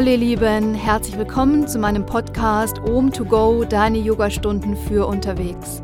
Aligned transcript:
Hallo 0.00 0.12
ihr 0.12 0.16
Lieben, 0.16 0.72
herzlich 0.72 1.18
willkommen 1.18 1.68
zu 1.68 1.78
meinem 1.78 2.06
Podcast 2.06 2.78
Om 2.78 3.12
to 3.12 3.22
Go, 3.22 3.64
deine 3.64 3.98
Yogastunden 3.98 4.74
für 4.74 5.06
unterwegs. 5.06 5.82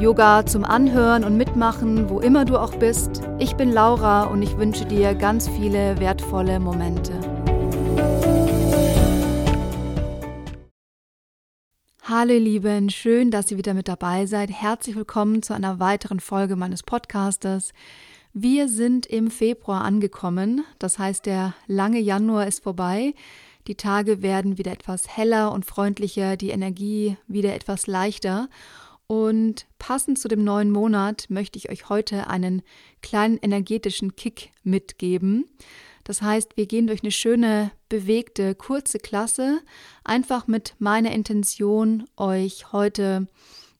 Yoga 0.00 0.46
zum 0.46 0.64
Anhören 0.64 1.24
und 1.24 1.36
Mitmachen, 1.36 2.08
wo 2.08 2.20
immer 2.20 2.46
du 2.46 2.56
auch 2.56 2.74
bist. 2.76 3.20
Ich 3.38 3.56
bin 3.56 3.70
Laura 3.70 4.24
und 4.24 4.40
ich 4.40 4.56
wünsche 4.56 4.86
dir 4.86 5.14
ganz 5.14 5.46
viele 5.46 6.00
wertvolle 6.00 6.58
Momente. 6.58 7.12
Hallo 12.04 12.32
ihr 12.32 12.40
Lieben, 12.40 12.88
schön, 12.88 13.30
dass 13.30 13.50
ihr 13.50 13.58
wieder 13.58 13.74
mit 13.74 13.88
dabei 13.88 14.24
seid. 14.24 14.48
Herzlich 14.50 14.96
willkommen 14.96 15.42
zu 15.42 15.52
einer 15.52 15.78
weiteren 15.78 16.20
Folge 16.20 16.56
meines 16.56 16.82
Podcastes. 16.82 17.74
Wir 18.32 18.68
sind 18.68 19.04
im 19.04 19.30
Februar 19.30 19.82
angekommen, 19.82 20.64
das 20.78 20.98
heißt 20.98 21.26
der 21.26 21.52
lange 21.66 21.98
Januar 21.98 22.46
ist 22.46 22.62
vorbei. 22.62 23.12
Die 23.66 23.74
Tage 23.74 24.22
werden 24.22 24.58
wieder 24.58 24.72
etwas 24.72 25.16
heller 25.16 25.52
und 25.52 25.64
freundlicher, 25.64 26.36
die 26.36 26.50
Energie 26.50 27.16
wieder 27.26 27.54
etwas 27.54 27.86
leichter. 27.86 28.48
Und 29.06 29.66
passend 29.78 30.18
zu 30.18 30.28
dem 30.28 30.44
neuen 30.44 30.70
Monat 30.70 31.26
möchte 31.28 31.58
ich 31.58 31.70
euch 31.70 31.88
heute 31.88 32.28
einen 32.28 32.62
kleinen 33.02 33.38
energetischen 33.38 34.16
Kick 34.16 34.50
mitgeben. 34.62 35.46
Das 36.04 36.22
heißt, 36.22 36.56
wir 36.56 36.66
gehen 36.66 36.86
durch 36.86 37.02
eine 37.02 37.12
schöne, 37.12 37.72
bewegte, 37.88 38.54
kurze 38.54 38.98
Klasse, 38.98 39.60
einfach 40.04 40.46
mit 40.46 40.74
meiner 40.78 41.12
Intention, 41.12 42.04
euch 42.16 42.72
heute 42.72 43.26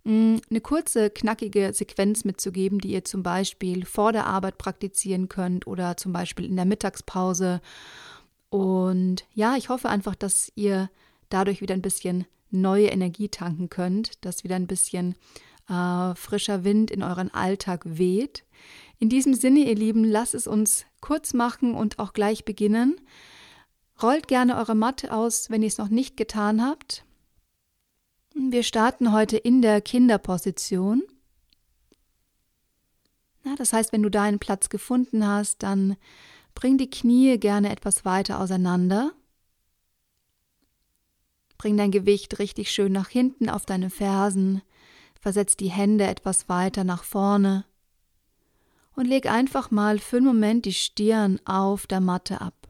Mm, 0.04 0.36
eine 0.48 0.60
kurze, 0.62 1.10
knackige 1.10 1.72
Sequenz 1.74 2.24
mitzugeben, 2.24 2.78
die 2.78 2.92
ihr 2.92 3.04
zum 3.04 3.22
Beispiel 3.22 3.84
vor 3.84 4.12
der 4.12 4.26
Arbeit 4.26 4.56
praktizieren 4.56 5.28
könnt 5.28 5.66
oder 5.66 5.96
zum 5.96 6.12
Beispiel 6.12 6.46
in 6.46 6.56
der 6.56 6.64
Mittagspause. 6.64 7.60
Und 8.50 9.24
ja, 9.32 9.56
ich 9.56 9.68
hoffe 9.68 9.88
einfach, 9.88 10.14
dass 10.14 10.52
ihr 10.56 10.90
dadurch 11.28 11.60
wieder 11.60 11.74
ein 11.74 11.82
bisschen 11.82 12.26
neue 12.50 12.88
Energie 12.88 13.28
tanken 13.28 13.68
könnt, 13.68 14.24
dass 14.24 14.44
wieder 14.44 14.56
ein 14.56 14.66
bisschen 14.66 15.14
äh, 15.68 16.14
frischer 16.16 16.64
Wind 16.64 16.90
in 16.90 17.02
euren 17.02 17.32
Alltag 17.32 17.82
weht. 17.84 18.44
In 18.98 19.08
diesem 19.08 19.34
Sinne, 19.34 19.60
ihr 19.60 19.76
Lieben, 19.76 20.04
lasst 20.04 20.34
es 20.34 20.46
uns 20.46 20.84
kurz 21.00 21.32
machen 21.32 21.74
und 21.74 21.98
auch 21.98 22.12
gleich 22.12 22.44
beginnen. 22.44 23.00
Rollt 24.02 24.28
gerne 24.28 24.56
eure 24.56 24.74
Matte 24.74 25.14
aus, 25.14 25.48
wenn 25.48 25.62
ihr 25.62 25.68
es 25.68 25.78
noch 25.78 25.88
nicht 25.88 26.16
getan 26.16 26.62
habt. 26.62 27.04
Wir 28.34 28.62
starten 28.62 29.12
heute 29.12 29.36
in 29.36 29.62
der 29.62 29.80
Kinderposition. 29.80 31.02
Ja, 33.44 33.54
das 33.56 33.72
heißt, 33.72 33.92
wenn 33.92 34.02
du 34.02 34.10
deinen 34.10 34.38
Platz 34.38 34.68
gefunden 34.68 35.26
hast, 35.26 35.62
dann 35.62 35.96
bring 36.54 36.78
die 36.78 36.90
Knie 36.90 37.38
gerne 37.38 37.70
etwas 37.70 38.04
weiter 38.04 38.40
auseinander. 38.40 39.12
Bring 41.58 41.76
dein 41.76 41.90
Gewicht 41.90 42.38
richtig 42.38 42.70
schön 42.70 42.92
nach 42.92 43.08
hinten 43.08 43.50
auf 43.50 43.66
deine 43.66 43.90
Fersen, 43.90 44.62
versetz 45.20 45.56
die 45.56 45.70
Hände 45.70 46.06
etwas 46.06 46.48
weiter 46.48 46.84
nach 46.84 47.04
vorne 47.04 47.64
und 49.00 49.06
leg 49.06 49.30
einfach 49.30 49.70
mal 49.70 49.98
für 49.98 50.18
einen 50.18 50.26
Moment 50.26 50.64
die 50.66 50.74
Stirn 50.74 51.40
auf 51.46 51.86
der 51.86 52.00
Matte 52.00 52.40
ab. 52.40 52.68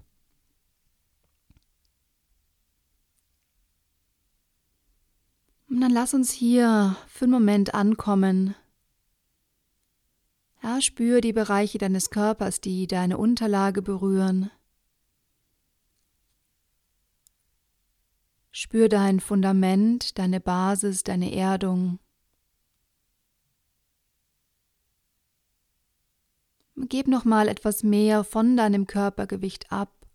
Und 5.69 5.81
dann 5.81 5.93
lass 5.93 6.15
uns 6.15 6.33
hier 6.33 6.97
für 7.09 7.25
einen 7.25 7.33
Moment 7.33 7.75
ankommen. 7.75 8.55
Ja, 10.71 10.81
spür 10.81 11.21
die 11.21 11.33
Bereiche 11.33 11.79
deines 11.79 12.11
Körpers, 12.11 12.61
die 12.61 12.87
deine 12.87 13.19
Unterlage 13.19 13.83
berühren. 13.83 14.53
Spür 18.53 18.89
dein 18.89 19.19
Fundament, 19.19 20.17
deine 20.17 20.39
Basis, 20.39 21.03
deine 21.03 21.35
Erdung. 21.35 21.99
Gib 26.77 27.09
noch 27.09 27.25
mal 27.25 27.49
etwas 27.49 27.83
mehr 27.83 28.23
von 28.23 28.57
deinem 28.57 28.87
Körpergewicht 28.87 29.73
ab. 29.73 30.07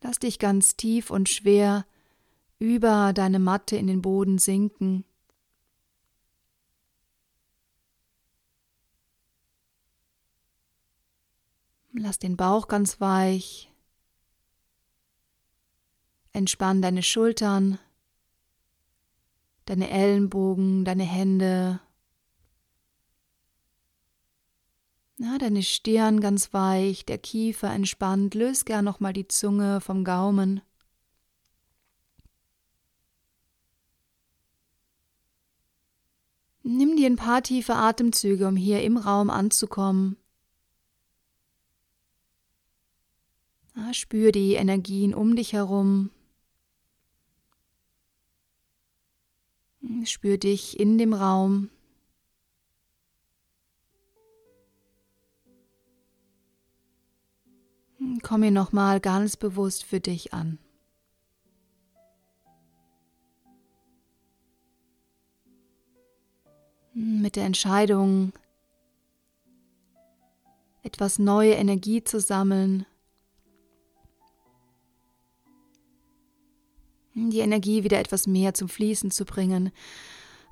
Lass 0.00 0.20
dich 0.20 0.38
ganz 0.38 0.76
tief 0.76 1.10
und 1.10 1.28
schwer 1.28 1.84
über 2.58 3.12
deine 3.12 3.40
Matte 3.40 3.76
in 3.76 3.88
den 3.88 4.00
Boden 4.00 4.38
sinken. 4.38 5.04
Lass 11.92 12.18
den 12.18 12.36
Bauch 12.36 12.68
ganz 12.68 13.00
weich. 13.00 13.72
Entspann 16.32 16.80
deine 16.80 17.02
Schultern, 17.02 17.78
deine 19.64 19.90
Ellenbogen, 19.90 20.84
deine 20.84 21.02
Hände. 21.02 21.80
Na, 25.16 25.36
deine 25.38 25.64
Stirn 25.64 26.20
ganz 26.20 26.54
weich, 26.54 27.04
der 27.04 27.18
Kiefer 27.18 27.70
entspannt. 27.70 28.34
Löse 28.34 28.64
gern 28.64 28.84
nochmal 28.84 29.12
die 29.12 29.26
Zunge 29.26 29.80
vom 29.80 30.04
Gaumen. 30.04 30.62
Nimm 36.62 36.96
dir 36.96 37.06
ein 37.06 37.16
paar 37.16 37.42
tiefe 37.42 37.74
Atemzüge, 37.74 38.46
um 38.46 38.54
hier 38.54 38.82
im 38.82 38.96
Raum 38.96 39.28
anzukommen. 39.28 40.19
Spür 43.92 44.32
die 44.32 44.54
Energien 44.54 45.14
um 45.14 45.36
dich 45.36 45.52
herum. 45.52 46.10
Spür 50.04 50.38
dich 50.38 50.78
in 50.78 50.98
dem 50.98 51.14
Raum. 51.14 51.70
Komm 58.22 58.42
hier 58.42 58.50
nochmal 58.50 59.00
ganz 59.00 59.36
bewusst 59.36 59.84
für 59.84 60.00
dich 60.00 60.32
an. 60.32 60.58
mit 67.00 67.36
der 67.36 67.44
Entscheidung, 67.44 68.32
etwas 70.82 71.18
neue 71.18 71.52
Energie 71.52 72.02
zu 72.02 72.20
sammeln, 72.20 72.86
die 77.14 77.40
Energie 77.40 77.84
wieder 77.84 77.98
etwas 77.98 78.26
mehr 78.26 78.54
zum 78.54 78.68
Fließen 78.68 79.10
zu 79.10 79.24
bringen. 79.24 79.70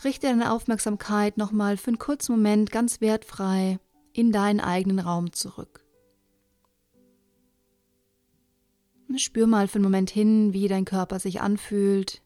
Richte 0.05 0.29
deine 0.29 0.53
Aufmerksamkeit 0.53 1.37
nochmal 1.39 1.77
für 1.77 1.89
einen 1.89 1.99
kurzen 1.99 2.33
Moment 2.33 2.71
ganz 2.71 3.01
wertfrei 3.01 3.79
in 4.13 4.33
deinen 4.33 4.61
eigenen 4.61 4.99
Raum 4.99 5.33
zurück. 5.33 5.85
Spür 9.17 9.47
mal 9.47 9.69
für 9.69 9.77
einen 9.77 9.85
Moment 9.85 10.11
hin, 10.11 10.53
wie 10.53 10.69
dein 10.69 10.85
Körper 10.85 11.19
sich 11.19 11.41
anfühlt, 11.41 12.23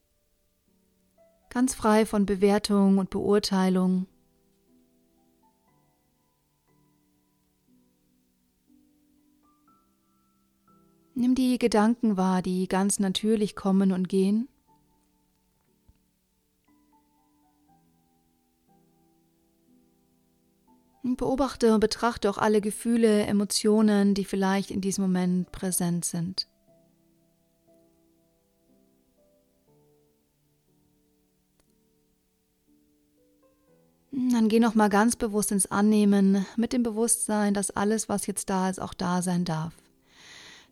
ganz 1.48 1.74
frei 1.74 2.06
von 2.06 2.26
Bewertung 2.26 2.98
und 2.98 3.10
Beurteilung. 3.10 4.06
Nimm 11.14 11.34
die 11.34 11.58
Gedanken 11.58 12.16
wahr, 12.16 12.40
die 12.42 12.66
ganz 12.68 12.98
natürlich 12.98 13.54
kommen 13.54 13.92
und 13.92 14.08
gehen. 14.08 14.48
Und 21.02 21.16
beobachte 21.16 21.74
und 21.74 21.80
betrachte 21.80 22.30
auch 22.30 22.38
alle 22.38 22.60
Gefühle, 22.60 23.26
Emotionen, 23.26 24.14
die 24.14 24.24
vielleicht 24.24 24.70
in 24.70 24.80
diesem 24.80 25.02
Moment 25.02 25.50
präsent 25.52 26.04
sind. 26.04 26.48
Dann 34.12 34.48
geh 34.48 34.60
noch 34.60 34.74
mal 34.74 34.88
ganz 34.88 35.16
bewusst 35.16 35.52
ins 35.52 35.70
Annehmen 35.70 36.46
mit 36.56 36.72
dem 36.72 36.82
Bewusstsein, 36.82 37.54
dass 37.54 37.70
alles, 37.70 38.08
was 38.08 38.26
jetzt 38.26 38.48
da 38.48 38.70
ist, 38.70 38.80
auch 38.80 38.94
da 38.94 39.22
sein 39.22 39.44
darf. 39.44 39.81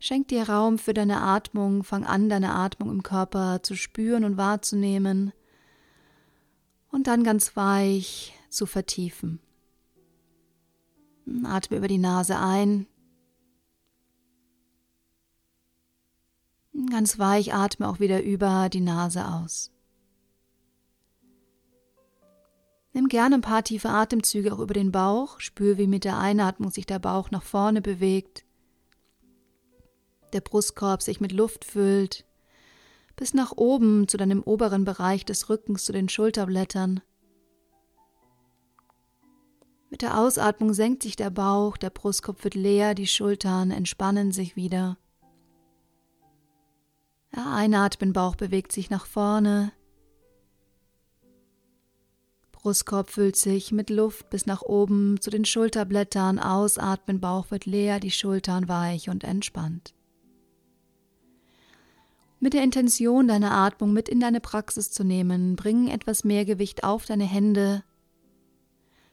Schenk 0.02 0.28
dir 0.28 0.48
Raum 0.48 0.78
für 0.78 0.94
deine 0.94 1.20
Atmung, 1.20 1.84
fang 1.84 2.04
an, 2.06 2.30
deine 2.30 2.54
Atmung 2.54 2.90
im 2.90 3.02
Körper 3.02 3.62
zu 3.62 3.76
spüren 3.76 4.24
und 4.24 4.38
wahrzunehmen 4.38 5.34
und 6.88 7.06
dann 7.06 7.22
ganz 7.22 7.54
weich 7.54 8.32
zu 8.48 8.64
vertiefen. 8.64 9.40
Atme 11.44 11.76
über 11.76 11.86
die 11.86 11.98
Nase 11.98 12.38
ein. 12.38 12.86
Ganz 16.88 17.18
weich 17.18 17.52
atme 17.52 17.86
auch 17.86 18.00
wieder 18.00 18.22
über 18.22 18.70
die 18.70 18.80
Nase 18.80 19.28
aus. 19.28 19.70
Nimm 22.94 23.08
gerne 23.08 23.34
ein 23.34 23.42
paar 23.42 23.62
tiefe 23.62 23.90
Atemzüge 23.90 24.54
auch 24.54 24.60
über 24.60 24.74
den 24.74 24.92
Bauch. 24.92 25.40
Spür, 25.40 25.76
wie 25.76 25.86
mit 25.86 26.04
der 26.04 26.18
Einatmung 26.18 26.70
sich 26.70 26.86
der 26.86 26.98
Bauch 26.98 27.30
nach 27.30 27.42
vorne 27.42 27.82
bewegt. 27.82 28.46
Der 30.32 30.40
Brustkorb 30.40 31.02
sich 31.02 31.20
mit 31.20 31.32
Luft 31.32 31.64
füllt, 31.64 32.24
bis 33.16 33.34
nach 33.34 33.52
oben 33.56 34.08
zu 34.08 34.16
deinem 34.16 34.42
oberen 34.42 34.84
Bereich 34.84 35.24
des 35.24 35.48
Rückens, 35.48 35.84
zu 35.84 35.92
den 35.92 36.08
Schulterblättern. 36.08 37.00
Mit 39.90 40.02
der 40.02 40.18
Ausatmung 40.18 40.72
senkt 40.72 41.02
sich 41.02 41.16
der 41.16 41.30
Bauch, 41.30 41.76
der 41.76 41.90
Brustkorb 41.90 42.44
wird 42.44 42.54
leer, 42.54 42.94
die 42.94 43.08
Schultern 43.08 43.72
entspannen 43.72 44.30
sich 44.30 44.54
wieder. 44.54 44.98
Ja, 47.34 47.54
einatmen, 47.54 48.12
Bauch 48.12 48.36
bewegt 48.36 48.72
sich 48.72 48.88
nach 48.88 49.06
vorne. 49.06 49.72
Brustkorb 52.52 53.10
füllt 53.10 53.36
sich 53.36 53.72
mit 53.72 53.90
Luft 53.90 54.30
bis 54.30 54.46
nach 54.46 54.62
oben 54.62 55.20
zu 55.20 55.30
den 55.30 55.44
Schulterblättern. 55.44 56.38
Ausatmen, 56.38 57.20
Bauch 57.20 57.50
wird 57.50 57.66
leer, 57.66 58.00
die 58.00 58.10
Schultern 58.10 58.68
weich 58.68 59.08
und 59.08 59.24
entspannt. 59.24 59.94
Mit 62.42 62.54
der 62.54 62.64
Intention, 62.64 63.28
deine 63.28 63.50
Atmung 63.50 63.92
mit 63.92 64.08
in 64.08 64.18
deine 64.18 64.40
Praxis 64.40 64.90
zu 64.90 65.04
nehmen, 65.04 65.56
bring 65.56 65.88
etwas 65.88 66.24
mehr 66.24 66.46
Gewicht 66.46 66.84
auf 66.84 67.04
deine 67.04 67.24
Hände, 67.24 67.84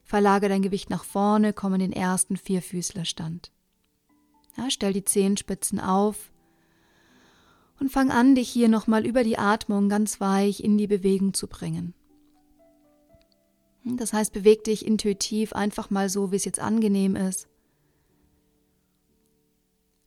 Verlage 0.03 0.47
dein 0.47 0.61
Gewicht 0.61 0.89
nach 0.89 1.03
vorne, 1.03 1.51
komm 1.51 1.73
in 1.73 1.81
den 1.81 1.91
ersten 1.91 2.37
Vierfüßlerstand. 2.37 3.51
Ja, 4.55 4.69
stell 4.69 4.93
die 4.93 5.03
Zehenspitzen 5.03 5.81
auf 5.81 6.31
und 7.81 7.91
fang 7.91 8.11
an, 8.11 8.33
dich 8.33 8.47
hier 8.47 8.69
nochmal 8.69 9.05
über 9.05 9.25
die 9.25 9.37
Atmung 9.37 9.89
ganz 9.89 10.21
weich 10.21 10.63
in 10.63 10.77
die 10.77 10.87
Bewegung 10.87 11.33
zu 11.33 11.47
bringen. 11.47 11.93
Das 13.83 14.13
heißt, 14.13 14.31
beweg 14.31 14.63
dich 14.63 14.85
intuitiv 14.85 15.51
einfach 15.51 15.89
mal 15.89 16.07
so, 16.09 16.31
wie 16.31 16.37
es 16.37 16.45
jetzt 16.45 16.59
angenehm 16.59 17.17
ist. 17.17 17.49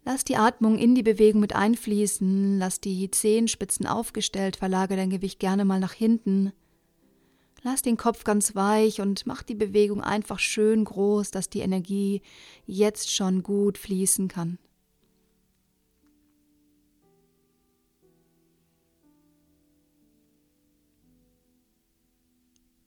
Lass 0.04 0.24
die 0.24 0.36
Atmung 0.36 0.78
in 0.78 0.94
die 0.94 1.02
Bewegung 1.02 1.40
mit 1.40 1.54
einfließen, 1.54 2.58
lass 2.58 2.80
die 2.80 3.10
Zehenspitzen 3.10 3.86
aufgestellt, 3.86 4.56
verlage 4.56 4.96
dein 4.96 5.10
Gewicht 5.10 5.38
gerne 5.38 5.64
mal 5.64 5.78
nach 5.78 5.92
hinten. 5.92 6.52
Lass 7.62 7.82
den 7.82 7.98
Kopf 7.98 8.24
ganz 8.24 8.54
weich 8.54 9.02
und 9.02 9.26
mach 9.26 9.42
die 9.42 9.54
Bewegung 9.54 10.00
einfach 10.02 10.38
schön 10.38 10.84
groß, 10.84 11.30
dass 11.30 11.50
die 11.50 11.60
Energie 11.60 12.22
jetzt 12.66 13.14
schon 13.14 13.42
gut 13.42 13.76
fließen 13.76 14.28
kann. 14.28 14.58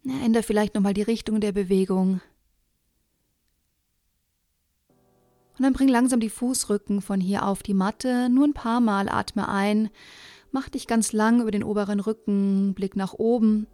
Ändere 0.05 0.43
vielleicht 0.43 0.73
nochmal 0.73 0.93
die 0.93 1.01
Richtung 1.03 1.39
der 1.39 1.51
Bewegung. 1.51 2.21
Und 5.63 5.67
dann 5.67 5.73
bring 5.75 5.87
langsam 5.87 6.19
die 6.19 6.29
Fußrücken 6.29 6.99
von 6.99 7.21
hier 7.21 7.47
auf 7.47 7.63
die 7.63 7.73
Matte. 7.73 8.27
Nur 8.27 8.45
ein 8.45 8.53
paar 8.53 8.81
Mal 8.81 9.07
atme 9.07 9.47
ein. 9.47 9.89
Mach 10.51 10.67
dich 10.67 10.87
ganz 10.87 11.13
lang 11.13 11.39
über 11.39 11.51
den 11.51 11.63
oberen 11.63 12.01
Rücken, 12.01 12.73
Blick 12.73 12.97
nach 12.97 13.13
oben. 13.13 13.67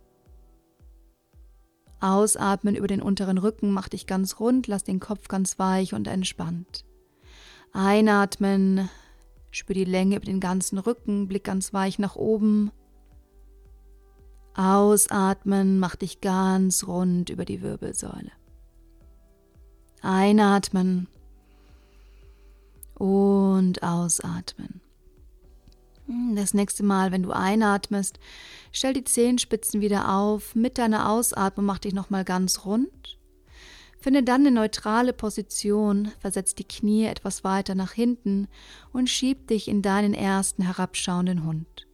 Ausatmen 2.00 2.76
über 2.76 2.86
den 2.86 3.02
unteren 3.02 3.40
Rücken, 3.40 3.72
mach 3.72 3.90
dich 3.90 4.06
ganz 4.06 4.40
rund, 4.40 4.68
lass 4.68 4.84
den 4.84 5.00
Kopf 5.00 5.30
ganz 5.30 5.58
weich 5.58 5.96
und 5.96 6.08
entspannt. 6.08 6.86
Einatmen, 7.74 8.88
spür 9.50 9.74
die 9.74 9.84
Länge 9.84 10.18
über 10.18 10.26
den 10.26 10.40
ganzen 10.40 10.78
Rücken, 10.78 11.28
Blick 11.28 11.46
ganz 11.46 11.74
weich 11.74 11.98
nach 11.98 12.16
oben. 12.16 12.70
Ausatmen, 14.54 15.80
mach 15.80 15.96
dich 15.96 16.22
ganz 16.22 16.86
rund 16.86 17.32
über 17.32 17.46
die 17.46 17.64
Wirbelsäule. 17.64 18.32
Einatmen 20.04 21.08
und 23.00 23.82
ausatmen. 23.82 24.82
Das 26.36 26.54
nächste 26.54 26.84
Mal, 26.84 27.12
wenn 27.12 27.24
du 27.24 27.32
einatmest, 27.32 28.20
stell 28.72 28.94
die 28.94 29.04
Zehenspitzen 29.04 29.80
wieder 29.80 30.16
auf. 30.16 30.56
Mit 30.56 30.78
deiner 30.78 31.10
Ausatmung 31.10 31.66
mach 31.66 31.80
dich 31.80 31.94
nochmal 31.94 32.26
ganz 32.26 32.66
rund. 32.66 33.18
Finde 34.00 34.24
dann 34.24 34.42
eine 34.42 34.52
neutrale 34.52 35.14
Position, 35.14 36.12
versetz 36.20 36.56
die 36.56 36.64
Knie 36.64 37.06
etwas 37.06 37.44
weiter 37.44 37.76
nach 37.76 37.92
hinten 37.92 38.48
und 38.92 39.10
schieb 39.10 39.48
dich 39.48 39.68
in 39.68 39.82
deinen 39.82 40.14
ersten 40.14 40.64
herabschauenden 40.64 41.46
Hund. 41.46 41.86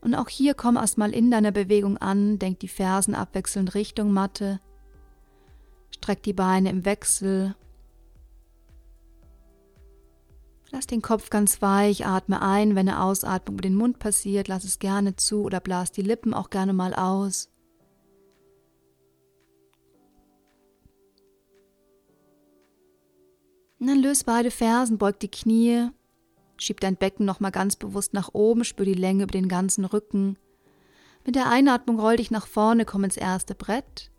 Und 0.00 0.14
auch 0.14 0.28
hier 0.28 0.54
komm 0.54 0.76
erstmal 0.76 1.12
in 1.12 1.30
deiner 1.30 1.52
Bewegung 1.52 1.98
an, 1.98 2.38
denk 2.38 2.58
die 2.60 2.68
Fersen 2.68 3.14
abwechselnd 3.14 3.74
Richtung 3.74 4.12
Matte, 4.12 4.60
streck 5.94 6.22
die 6.24 6.32
Beine 6.32 6.70
im 6.70 6.84
Wechsel 6.84 7.54
Lass 10.72 10.86
den 10.86 11.02
Kopf 11.02 11.28
ganz 11.28 11.60
weich, 11.60 12.06
atme 12.06 12.40
ein, 12.40 12.70
wenn 12.70 12.88
eine 12.88 13.02
Ausatmung 13.02 13.56
über 13.56 13.62
den 13.62 13.74
Mund 13.74 13.98
passiert, 13.98 14.48
lass 14.48 14.64
es 14.64 14.78
gerne 14.78 15.16
zu 15.16 15.42
oder 15.42 15.60
blas 15.60 15.92
die 15.92 16.00
Lippen 16.00 16.32
auch 16.32 16.48
gerne 16.48 16.72
mal 16.72 16.94
aus. 16.94 17.50
Und 23.78 23.88
dann 23.88 23.98
löse 23.98 24.24
beide 24.24 24.50
Fersen, 24.50 24.96
beug 24.96 25.18
die 25.20 25.30
Knie, 25.30 25.88
schieb 26.56 26.80
dein 26.80 26.96
Becken 26.96 27.26
nochmal 27.26 27.50
ganz 27.50 27.74
bewusst 27.74 28.14
nach 28.14 28.30
oben, 28.32 28.64
spür 28.64 28.86
die 28.86 28.94
Länge 28.94 29.24
über 29.24 29.32
den 29.32 29.48
ganzen 29.48 29.84
Rücken. 29.84 30.38
Mit 31.26 31.34
der 31.34 31.50
Einatmung 31.50 31.98
roll 31.98 32.16
dich 32.16 32.30
nach 32.30 32.46
vorne, 32.46 32.84
komm 32.84 33.04
ins 33.04 33.16
erste 33.16 33.56
Brett. 33.56 34.11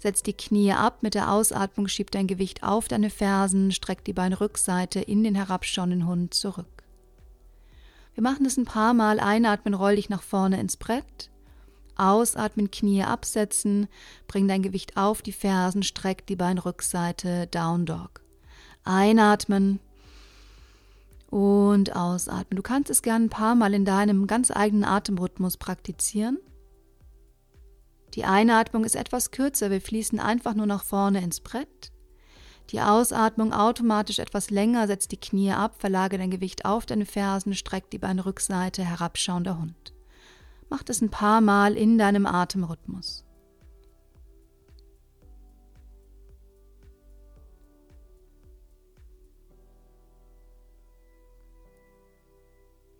Setz 0.00 0.22
die 0.22 0.32
Knie 0.32 0.72
ab, 0.72 1.02
mit 1.02 1.14
der 1.14 1.30
Ausatmung 1.30 1.86
schieb 1.86 2.10
dein 2.10 2.26
Gewicht 2.26 2.62
auf 2.62 2.88
deine 2.88 3.10
Fersen, 3.10 3.70
streck 3.70 4.02
die 4.02 4.14
Beinrückseite 4.14 4.98
in 4.98 5.22
den 5.22 5.34
herabschauenden 5.34 6.06
Hund 6.06 6.32
zurück. 6.32 6.82
Wir 8.14 8.22
machen 8.22 8.44
das 8.44 8.56
ein 8.56 8.64
paar 8.64 8.94
Mal. 8.94 9.20
Einatmen, 9.20 9.74
roll 9.74 9.96
dich 9.96 10.08
nach 10.08 10.22
vorne 10.22 10.58
ins 10.58 10.78
Brett. 10.78 11.30
Ausatmen, 11.96 12.70
Knie 12.70 13.02
absetzen, 13.02 13.88
bring 14.26 14.48
dein 14.48 14.62
Gewicht 14.62 14.96
auf 14.96 15.20
die 15.20 15.32
Fersen, 15.32 15.82
streck 15.82 16.26
die 16.26 16.36
Beinrückseite, 16.36 17.46
Down 17.48 17.84
Dog. 17.84 18.22
Einatmen 18.84 19.80
und 21.28 21.94
ausatmen. 21.94 22.56
Du 22.56 22.62
kannst 22.62 22.88
es 22.88 23.02
gerne 23.02 23.26
ein 23.26 23.30
paar 23.30 23.54
Mal 23.54 23.74
in 23.74 23.84
deinem 23.84 24.26
ganz 24.26 24.50
eigenen 24.50 24.84
Atemrhythmus 24.84 25.58
praktizieren. 25.58 26.38
Die 28.14 28.24
Einatmung 28.24 28.84
ist 28.84 28.96
etwas 28.96 29.30
kürzer, 29.30 29.70
wir 29.70 29.80
fließen 29.80 30.18
einfach 30.18 30.54
nur 30.54 30.66
nach 30.66 30.82
vorne 30.82 31.22
ins 31.22 31.40
Brett. 31.40 31.92
Die 32.70 32.80
Ausatmung 32.80 33.52
automatisch 33.52 34.18
etwas 34.18 34.50
länger, 34.50 34.86
setz 34.86 35.08
die 35.08 35.16
Knie 35.16 35.52
ab, 35.52 35.74
verlage 35.78 36.18
dein 36.18 36.30
Gewicht 36.30 36.64
auf 36.64 36.86
deine 36.86 37.06
Fersen, 37.06 37.54
streck 37.54 37.90
die 37.90 37.98
Beinrückseite, 37.98 38.84
herabschauender 38.84 39.58
Hund. 39.58 39.92
Mach 40.68 40.82
das 40.84 41.00
ein 41.00 41.10
paar 41.10 41.40
Mal 41.40 41.76
in 41.76 41.98
deinem 41.98 42.26
Atemrhythmus. 42.26 43.24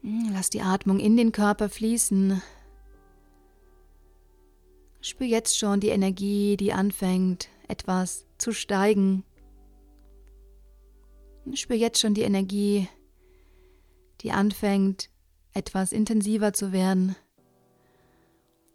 Hm, 0.03 0.31
lass 0.33 0.51
die 0.51 0.63
Atmung 0.63 0.99
in 0.99 1.17
den 1.17 1.31
Körper 1.31 1.69
fließen. 1.69 2.43
Spür 5.03 5.27
jetzt 5.27 5.59
schon 5.59 5.81
die 5.81 5.89
Energie, 5.89 6.57
die 6.57 6.73
anfängt 6.73 7.49
etwas 7.69 8.27
zu 8.39 8.53
steigen. 8.53 9.25
Spür 11.55 11.77
jetzt 11.77 12.01
schon 12.01 12.15
die 12.15 12.23
Energie, 12.23 12.89
die 14.21 14.33
anfängt 14.33 15.09
etwas 15.53 15.93
intensiver 15.93 16.53
zu 16.53 16.73
werden. 16.73 17.17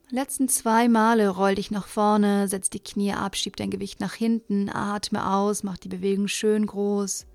Letzten 0.09 0.49
zwei 0.49 0.87
Male 0.87 1.29
roll 1.29 1.55
dich 1.55 1.71
nach 1.71 1.87
vorne, 1.87 2.47
setz 2.47 2.69
die 2.69 2.79
Knie 2.79 3.13
ab, 3.13 3.35
schieb 3.35 3.55
dein 3.55 3.71
Gewicht 3.71 3.99
nach 3.99 4.13
hinten, 4.13 4.69
atme 4.69 5.31
aus, 5.31 5.63
mach 5.63 5.77
die 5.77 5.89
Bewegung 5.89 6.27
schön 6.27 6.65
groß. 6.65 7.25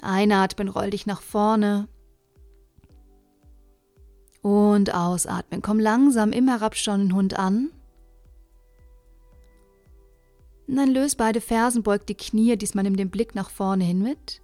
Einatmen, 0.00 0.68
roll 0.68 0.90
dich 0.90 1.06
nach 1.06 1.22
vorne. 1.22 1.88
Und 4.46 4.94
ausatmen. 4.94 5.60
Komm 5.60 5.80
langsam 5.80 6.30
im 6.30 6.46
herabschauenden 6.46 7.16
Hund 7.16 7.36
an. 7.36 7.70
Und 10.68 10.76
dann 10.76 10.88
löse 10.88 11.16
beide 11.16 11.40
Fersen, 11.40 11.82
beug 11.82 12.06
die 12.06 12.14
Knie, 12.14 12.56
diesmal 12.56 12.84
nimm 12.84 12.94
den 12.94 13.10
Blick 13.10 13.34
nach 13.34 13.50
vorne 13.50 13.82
hin 13.82 14.00
mit. 14.00 14.40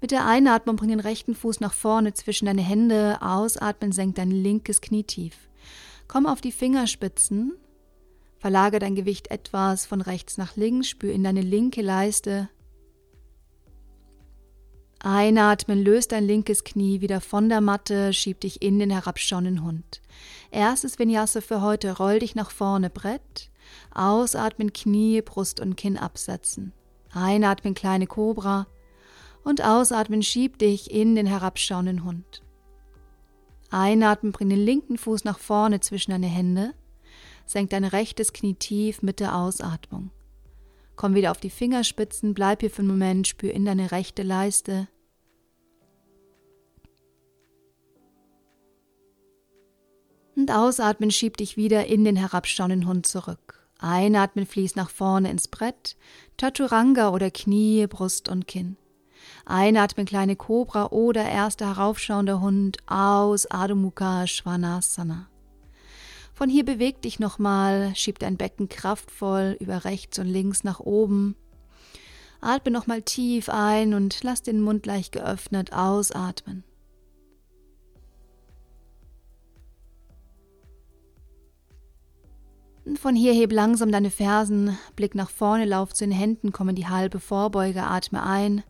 Mit 0.00 0.10
der 0.10 0.26
Einatmung 0.26 0.76
bring 0.76 0.88
den 0.88 1.00
rechten 1.00 1.34
Fuß 1.34 1.60
nach 1.60 1.74
vorne 1.74 2.14
zwischen 2.14 2.46
deine 2.46 2.62
Hände, 2.62 3.18
ausatmen, 3.20 3.92
senk 3.92 4.14
dein 4.14 4.30
linkes 4.30 4.80
Knie 4.80 5.04
tief. 5.04 5.36
Komm 6.08 6.24
auf 6.24 6.40
die 6.40 6.50
Fingerspitzen, 6.50 7.52
verlage 8.38 8.78
dein 8.78 8.94
Gewicht 8.94 9.30
etwas 9.30 9.84
von 9.84 10.00
rechts 10.00 10.38
nach 10.38 10.56
links, 10.56 10.88
spür 10.88 11.12
in 11.12 11.24
deine 11.24 11.42
linke 11.42 11.82
Leiste, 11.82 12.48
Einatmen, 15.04 15.82
löst 15.82 16.12
dein 16.12 16.24
linkes 16.24 16.62
Knie 16.62 17.00
wieder 17.00 17.20
von 17.20 17.48
der 17.48 17.60
Matte, 17.60 18.12
schieb 18.12 18.40
dich 18.40 18.62
in 18.62 18.78
den 18.78 18.90
herabschauenden 18.90 19.64
Hund. 19.64 20.00
Erstes 20.52 20.96
Vinyasa 20.96 21.40
für 21.40 21.60
heute, 21.60 21.96
roll 21.96 22.20
dich 22.20 22.36
nach 22.36 22.52
vorne, 22.52 22.88
Brett. 22.88 23.50
Ausatmen, 23.92 24.72
Knie, 24.72 25.20
Brust 25.20 25.58
und 25.58 25.76
Kinn 25.76 25.98
absetzen. 25.98 26.72
Einatmen, 27.12 27.74
kleine 27.74 28.06
Kobra. 28.06 28.68
Und 29.42 29.64
ausatmen, 29.64 30.22
schieb 30.22 30.58
dich 30.58 30.92
in 30.92 31.16
den 31.16 31.26
herabschauenden 31.26 32.04
Hund. 32.04 32.42
Einatmen, 33.70 34.30
bring 34.30 34.50
den 34.50 34.64
linken 34.64 34.98
Fuß 34.98 35.24
nach 35.24 35.40
vorne 35.40 35.80
zwischen 35.80 36.12
deine 36.12 36.28
Hände. 36.28 36.74
Senk 37.44 37.70
dein 37.70 37.84
rechtes 37.84 38.32
Knie 38.32 38.54
tief 38.54 39.02
mit 39.02 39.18
der 39.18 39.34
Ausatmung. 39.36 40.12
Komm 40.96 41.14
wieder 41.14 41.30
auf 41.30 41.40
die 41.40 41.50
Fingerspitzen, 41.50 42.34
bleib 42.34 42.60
hier 42.60 42.70
für 42.70 42.80
einen 42.80 42.88
Moment, 42.88 43.26
spür 43.26 43.52
in 43.52 43.64
deine 43.64 43.92
rechte 43.92 44.22
Leiste. 44.22 44.88
Und 50.34 50.50
ausatmen, 50.50 51.10
schieb 51.10 51.36
dich 51.36 51.56
wieder 51.56 51.86
in 51.86 52.04
den 52.04 52.16
herabschauenden 52.16 52.86
Hund 52.86 53.06
zurück. 53.06 53.68
Einatmen, 53.78 54.46
fließ 54.46 54.76
nach 54.76 54.90
vorne 54.90 55.30
ins 55.30 55.48
Brett, 55.48 55.96
Chaturanga 56.40 57.10
oder 57.10 57.30
Knie, 57.30 57.86
Brust 57.86 58.28
und 58.28 58.46
Kinn. 58.46 58.76
Einatmen, 59.44 60.06
kleine 60.06 60.36
Kobra 60.36 60.86
oder 60.86 61.24
erster 61.28 61.66
heraufschauender 61.66 62.40
Hund 62.40 62.78
aus 62.86 63.50
Adho 63.50 63.74
Mukha 63.74 64.26
Svanasana. 64.26 65.31
Von 66.32 66.48
hier 66.48 66.64
beweg 66.64 67.02
dich 67.02 67.20
nochmal, 67.20 67.92
schieb 67.94 68.18
dein 68.18 68.36
Becken 68.36 68.68
kraftvoll 68.68 69.56
über 69.60 69.84
rechts 69.84 70.18
und 70.18 70.26
links 70.26 70.64
nach 70.64 70.80
oben. 70.80 71.36
Atme 72.40 72.72
nochmal 72.72 73.02
tief 73.02 73.48
ein 73.48 73.94
und 73.94 74.24
lass 74.24 74.42
den 74.42 74.60
Mund 74.60 74.86
leicht 74.86 75.12
geöffnet 75.12 75.72
ausatmen. 75.72 76.64
Von 82.96 83.14
hier 83.14 83.32
heb 83.32 83.52
langsam 83.52 83.92
deine 83.92 84.10
Fersen, 84.10 84.76
Blick 84.96 85.14
nach 85.14 85.30
vorne, 85.30 85.66
lauf 85.66 85.94
zu 85.94 86.04
den 86.04 86.12
Händen, 86.12 86.50
komm 86.50 86.70
in 86.70 86.74
die 86.74 86.88
halbe 86.88 87.20
Vorbeuge, 87.20 87.84
atme 87.84 88.24
ein. 88.24 88.64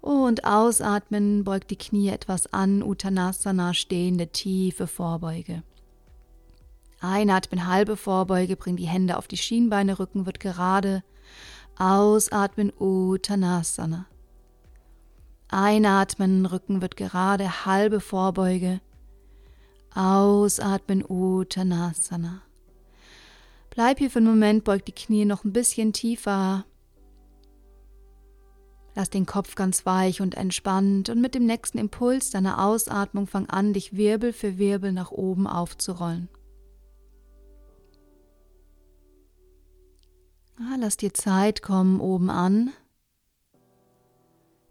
Und 0.00 0.44
ausatmen, 0.44 1.42
beug 1.42 1.66
die 1.66 1.76
Knie 1.76 2.10
etwas 2.10 2.52
an, 2.52 2.84
Uttanasana, 2.84 3.74
stehende 3.74 4.28
tiefe 4.28 4.86
Vorbeuge. 4.86 5.64
Einatmen, 7.00 7.66
halbe 7.66 7.96
Vorbeuge, 7.96 8.56
bring 8.56 8.76
die 8.76 8.86
Hände 8.86 9.16
auf 9.18 9.28
die 9.28 9.36
Schienbeine, 9.36 9.98
Rücken 9.98 10.26
wird 10.26 10.40
gerade. 10.40 11.02
Ausatmen, 11.78 12.72
Uttanasana. 12.78 14.06
Einatmen, 15.48 16.46
Rücken 16.46 16.80
wird 16.80 16.96
gerade, 16.96 17.66
halbe 17.66 18.00
Vorbeuge. 18.00 18.80
Ausatmen, 19.94 21.04
Uttanasana. 21.06 22.42
Bleib 23.70 23.98
hier 23.98 24.10
für 24.10 24.18
einen 24.18 24.28
Moment, 24.28 24.64
beug 24.64 24.84
die 24.86 24.92
Knie 24.92 25.26
noch 25.26 25.44
ein 25.44 25.52
bisschen 25.52 25.92
tiefer. 25.92 26.64
Lass 28.94 29.10
den 29.10 29.26
Kopf 29.26 29.54
ganz 29.54 29.84
weich 29.84 30.22
und 30.22 30.34
entspannt 30.34 31.10
und 31.10 31.20
mit 31.20 31.34
dem 31.34 31.44
nächsten 31.44 31.76
Impuls 31.76 32.30
deiner 32.30 32.64
Ausatmung 32.64 33.26
fang 33.26 33.50
an, 33.50 33.74
dich 33.74 33.94
Wirbel 33.94 34.32
für 34.32 34.56
Wirbel 34.56 34.92
nach 34.92 35.10
oben 35.10 35.46
aufzurollen. 35.46 36.30
Ah, 40.58 40.76
lass 40.78 40.96
dir 40.96 41.12
Zeit 41.12 41.60
kommen 41.60 42.00
oben 42.00 42.30
an. 42.30 42.72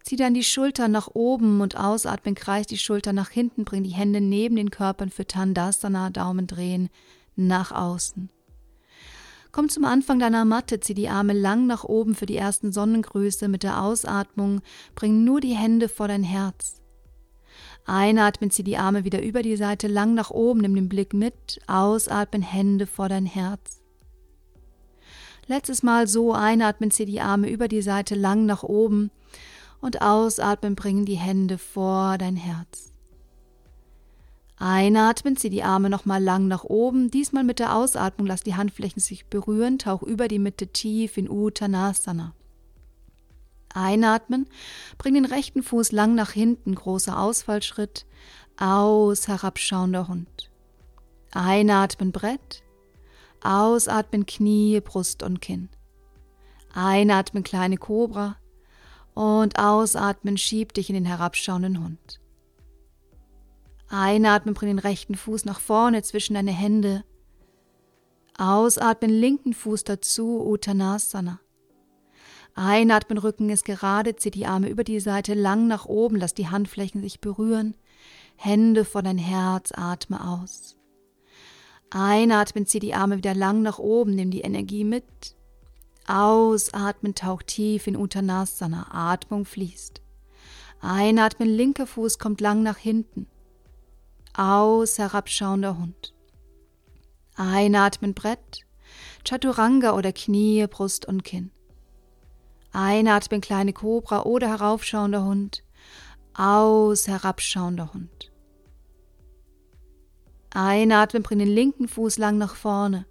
Zieh 0.02 0.16
dann 0.16 0.34
die 0.34 0.42
Schultern 0.42 0.90
nach 0.92 1.08
oben 1.14 1.60
und 1.60 1.76
ausatmen, 1.76 2.34
kreis 2.34 2.66
die 2.66 2.78
Schultern 2.78 3.14
nach 3.14 3.30
hinten, 3.30 3.64
bring 3.64 3.84
die 3.84 3.90
Hände 3.90 4.20
neben 4.20 4.56
den 4.56 4.70
Körpern 4.70 5.10
für 5.10 5.26
Tandasana, 5.26 6.10
Daumen 6.10 6.46
drehen, 6.46 6.88
nach 7.36 7.70
außen. 7.70 8.30
Komm 9.52 9.68
zum 9.68 9.84
Anfang 9.84 10.18
deiner 10.18 10.44
Matte, 10.44 10.80
zieh 10.80 10.94
die 10.94 11.08
Arme 11.08 11.32
lang 11.32 11.66
nach 11.66 11.84
oben 11.84 12.14
für 12.14 12.26
die 12.26 12.36
ersten 12.36 12.72
Sonnengrüße 12.72 13.48
mit 13.48 13.62
der 13.62 13.82
Ausatmung, 13.82 14.60
bring 14.94 15.24
nur 15.24 15.40
die 15.40 15.56
Hände 15.56 15.88
vor 15.88 16.08
dein 16.08 16.24
Herz. 16.24 16.82
Einatmen, 17.84 18.50
zieh 18.50 18.64
die 18.64 18.76
Arme 18.76 19.04
wieder 19.04 19.22
über 19.22 19.42
die 19.42 19.56
Seite 19.56 19.86
lang 19.86 20.14
nach 20.14 20.30
oben, 20.30 20.60
nimm 20.60 20.74
den 20.74 20.88
Blick 20.88 21.14
mit, 21.14 21.60
ausatmen, 21.68 22.42
Hände 22.42 22.86
vor 22.86 23.08
dein 23.08 23.26
Herz. 23.26 23.85
Letztes 25.48 25.82
Mal 25.82 26.08
so 26.08 26.32
einatmen, 26.32 26.90
zieh 26.90 27.04
die 27.04 27.20
Arme 27.20 27.48
über 27.48 27.68
die 27.68 27.82
Seite 27.82 28.14
lang 28.14 28.46
nach 28.46 28.62
oben 28.62 29.10
und 29.80 30.02
ausatmen, 30.02 30.74
bringen 30.74 31.04
die 31.04 31.16
Hände 31.16 31.58
vor 31.58 32.18
dein 32.18 32.36
Herz. 32.36 32.90
Einatmen, 34.58 35.36
zieh 35.36 35.50
die 35.50 35.62
Arme 35.62 35.90
nochmal 35.90 36.22
lang 36.22 36.48
nach 36.48 36.64
oben. 36.64 37.10
Diesmal 37.10 37.44
mit 37.44 37.58
der 37.58 37.76
Ausatmung 37.76 38.26
lass 38.26 38.42
die 38.42 38.54
Handflächen 38.54 39.00
sich 39.00 39.26
berühren, 39.26 39.78
tauch 39.78 40.02
über 40.02 40.28
die 40.28 40.38
Mitte 40.38 40.68
tief 40.68 41.18
in 41.18 41.30
Uttanasana. 41.30 42.32
Einatmen, 43.74 44.46
bring 44.96 45.14
den 45.14 45.26
rechten 45.26 45.62
Fuß 45.62 45.92
lang 45.92 46.14
nach 46.14 46.30
hinten, 46.30 46.74
großer 46.74 47.20
Ausfallschritt. 47.20 48.06
Aus, 48.56 49.28
herabschauender 49.28 50.08
Hund. 50.08 50.50
Einatmen, 51.32 52.10
Brett. 52.10 52.62
Ausatmen, 53.46 54.26
Knie, 54.26 54.80
Brust 54.80 55.22
und 55.22 55.40
Kinn. 55.40 55.68
Einatmen, 56.74 57.44
kleine 57.44 57.76
Kobra. 57.76 58.36
Und 59.14 59.58
ausatmen, 59.58 60.36
schieb 60.36 60.74
dich 60.74 60.90
in 60.90 60.94
den 60.94 61.06
herabschauenden 61.06 61.82
Hund. 61.82 62.20
Einatmen, 63.88 64.54
bring 64.54 64.68
den 64.68 64.78
rechten 64.78 65.14
Fuß 65.14 65.44
nach 65.44 65.60
vorne 65.60 66.02
zwischen 66.02 66.34
deine 66.34 66.50
Hände. 66.50 67.04
Ausatmen, 68.36 69.10
linken 69.10 69.54
Fuß 69.54 69.84
dazu, 69.84 70.44
Uttanasana. 70.44 71.40
Einatmen, 72.54 73.18
Rücken 73.18 73.48
ist 73.48 73.64
gerade, 73.64 74.16
zieh 74.16 74.30
die 74.30 74.46
Arme 74.46 74.68
über 74.68 74.82
die 74.82 75.00
Seite 75.00 75.34
lang 75.34 75.66
nach 75.68 75.86
oben, 75.86 76.16
lass 76.16 76.34
die 76.34 76.48
Handflächen 76.48 77.00
sich 77.00 77.20
berühren. 77.20 77.76
Hände 78.36 78.84
vor 78.84 79.02
dein 79.02 79.18
Herz, 79.18 79.72
atme 79.72 80.26
aus. 80.26 80.75
Einatmen, 81.90 82.66
zieh 82.66 82.80
die 82.80 82.94
Arme 82.94 83.16
wieder 83.16 83.34
lang 83.34 83.62
nach 83.62 83.78
oben, 83.78 84.14
nimm 84.14 84.30
die 84.30 84.40
Energie 84.40 84.84
mit. 84.84 85.36
Ausatmen, 86.06 87.14
tauch 87.14 87.42
tief 87.42 87.86
in 87.86 87.96
Uttanasana, 87.96 88.88
Atmung 88.90 89.44
fließt. 89.44 90.00
Einatmen, 90.80 91.48
linker 91.48 91.86
Fuß 91.86 92.18
kommt 92.18 92.40
lang 92.40 92.62
nach 92.62 92.76
hinten. 92.76 93.26
Aus, 94.34 94.98
herabschauender 94.98 95.78
Hund. 95.78 96.14
Einatmen, 97.34 98.14
Brett. 98.14 98.66
Chaturanga 99.24 99.94
oder 99.94 100.12
Knie, 100.12 100.66
Brust 100.68 101.06
und 101.06 101.24
Kinn. 101.24 101.50
Einatmen, 102.72 103.40
kleine 103.40 103.72
Kobra 103.72 104.22
oder 104.22 104.48
heraufschauender 104.48 105.24
Hund. 105.24 105.64
Aus, 106.34 107.08
herabschauender 107.08 107.92
Hund. 107.94 108.30
Einatmen, 110.56 111.22
bring 111.22 111.38
den 111.38 111.48
linken 111.48 111.86
Fuß 111.86 112.16
lang 112.16 112.38
nach 112.38 112.54
vorne. 112.54 113.04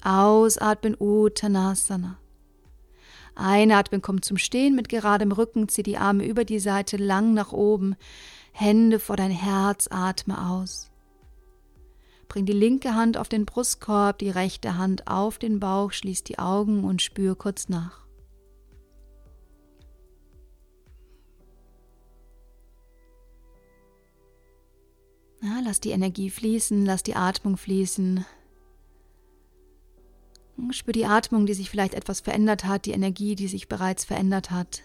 Ausatmen, 0.00 0.96
Uttanasana. 0.96 2.18
Einatmen, 3.34 4.00
komm 4.00 4.22
zum 4.22 4.36
Stehen 4.36 4.76
mit 4.76 4.88
geradem 4.88 5.32
Rücken, 5.32 5.68
zieh 5.68 5.82
die 5.82 5.96
Arme 5.96 6.24
über 6.24 6.44
die 6.44 6.60
Seite 6.60 6.98
lang 6.98 7.34
nach 7.34 7.50
oben. 7.50 7.96
Hände 8.52 9.00
vor 9.00 9.16
dein 9.16 9.32
Herz, 9.32 9.88
atme 9.90 10.48
aus. 10.48 10.88
Bring 12.28 12.46
die 12.46 12.52
linke 12.52 12.94
Hand 12.94 13.18
auf 13.18 13.28
den 13.28 13.44
Brustkorb, 13.44 14.18
die 14.18 14.30
rechte 14.30 14.78
Hand 14.78 15.08
auf 15.08 15.38
den 15.38 15.58
Bauch, 15.58 15.90
schließ 15.90 16.22
die 16.22 16.38
Augen 16.38 16.84
und 16.84 17.02
spür 17.02 17.34
kurz 17.34 17.68
nach. 17.68 18.07
Ja, 25.40 25.60
lass 25.62 25.80
die 25.80 25.90
Energie 25.90 26.30
fließen, 26.30 26.84
lass 26.84 27.02
die 27.02 27.14
Atmung 27.14 27.56
fließen. 27.56 28.24
Spür 30.70 30.92
die 30.92 31.06
Atmung, 31.06 31.46
die 31.46 31.54
sich 31.54 31.70
vielleicht 31.70 31.94
etwas 31.94 32.20
verändert 32.20 32.64
hat, 32.64 32.86
die 32.86 32.90
Energie, 32.90 33.36
die 33.36 33.46
sich 33.46 33.68
bereits 33.68 34.04
verändert 34.04 34.50
hat. 34.50 34.82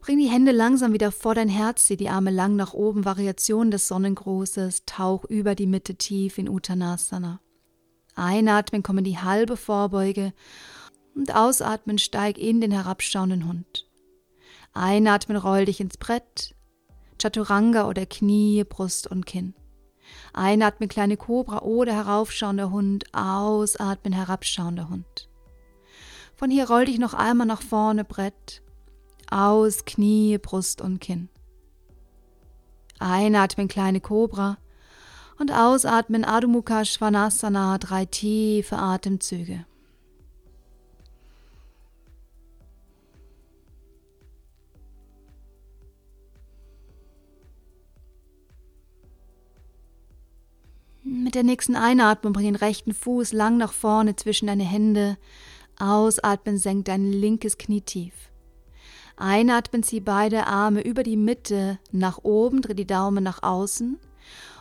Bring 0.00 0.18
die 0.18 0.30
Hände 0.30 0.52
langsam 0.52 0.92
wieder 0.92 1.10
vor 1.10 1.34
dein 1.34 1.48
Herz, 1.48 1.86
zieh 1.86 1.96
die 1.96 2.08
Arme 2.08 2.30
lang 2.30 2.54
nach 2.54 2.74
oben, 2.74 3.04
Variation 3.04 3.72
des 3.72 3.88
Sonnengrußes, 3.88 4.84
tauch 4.86 5.24
über 5.24 5.56
die 5.56 5.66
Mitte 5.66 5.96
tief 5.96 6.38
in 6.38 6.48
Uttanasana. 6.48 7.40
Einatmen, 8.14 8.84
komm 8.84 8.98
in 8.98 9.04
die 9.04 9.18
halbe 9.18 9.56
Vorbeuge 9.56 10.32
und 11.16 11.34
ausatmen, 11.34 11.98
steig 11.98 12.38
in 12.38 12.60
den 12.60 12.70
herabschauenden 12.70 13.48
Hund. 13.48 13.90
Einatmen, 14.72 15.36
roll 15.36 15.64
dich 15.64 15.80
ins 15.80 15.96
Brett, 15.96 16.55
Chaturanga 17.20 17.88
oder 17.88 18.06
Knie, 18.06 18.64
Brust 18.64 19.06
und 19.06 19.26
Kinn. 19.26 19.54
Einatmen, 20.32 20.88
kleine 20.88 21.16
Kobra 21.16 21.62
oder 21.62 21.92
heraufschauender 21.94 22.70
Hund, 22.70 23.04
ausatmen, 23.12 24.12
herabschauender 24.12 24.88
Hund. 24.88 25.28
Von 26.34 26.50
hier 26.50 26.68
roll 26.68 26.84
dich 26.84 26.98
noch 26.98 27.14
einmal 27.14 27.46
nach 27.46 27.62
vorne, 27.62 28.04
Brett, 28.04 28.62
aus 29.30 29.84
Knie, 29.84 30.38
Brust 30.38 30.80
und 30.80 31.00
Kinn. 31.00 31.28
Einatmen 32.98 33.68
kleine 33.68 34.00
Kobra 34.00 34.58
und 35.38 35.52
ausatmen 35.52 36.24
Adho 36.24 36.48
Mukha 36.48 36.84
Svanasana, 36.84 37.78
drei 37.78 38.04
tiefe 38.06 38.76
Atemzüge. 38.76 39.66
Mit 51.26 51.34
der 51.34 51.42
nächsten 51.42 51.74
Einatmung 51.74 52.32
bring 52.32 52.44
den 52.44 52.54
rechten 52.54 52.94
Fuß 52.94 53.32
lang 53.32 53.56
nach 53.56 53.72
vorne 53.72 54.14
zwischen 54.14 54.46
deine 54.46 54.62
Hände. 54.62 55.18
Ausatmen, 55.76 56.56
senk 56.56 56.84
dein 56.84 57.10
linkes 57.10 57.58
Knie 57.58 57.80
tief. 57.80 58.14
Einatmen, 59.16 59.82
zieh 59.82 59.98
beide 59.98 60.46
Arme 60.46 60.82
über 60.82 61.02
die 61.02 61.16
Mitte 61.16 61.80
nach 61.90 62.22
oben, 62.22 62.62
dreh 62.62 62.74
die 62.74 62.86
Daumen 62.86 63.24
nach 63.24 63.42
außen. 63.42 63.98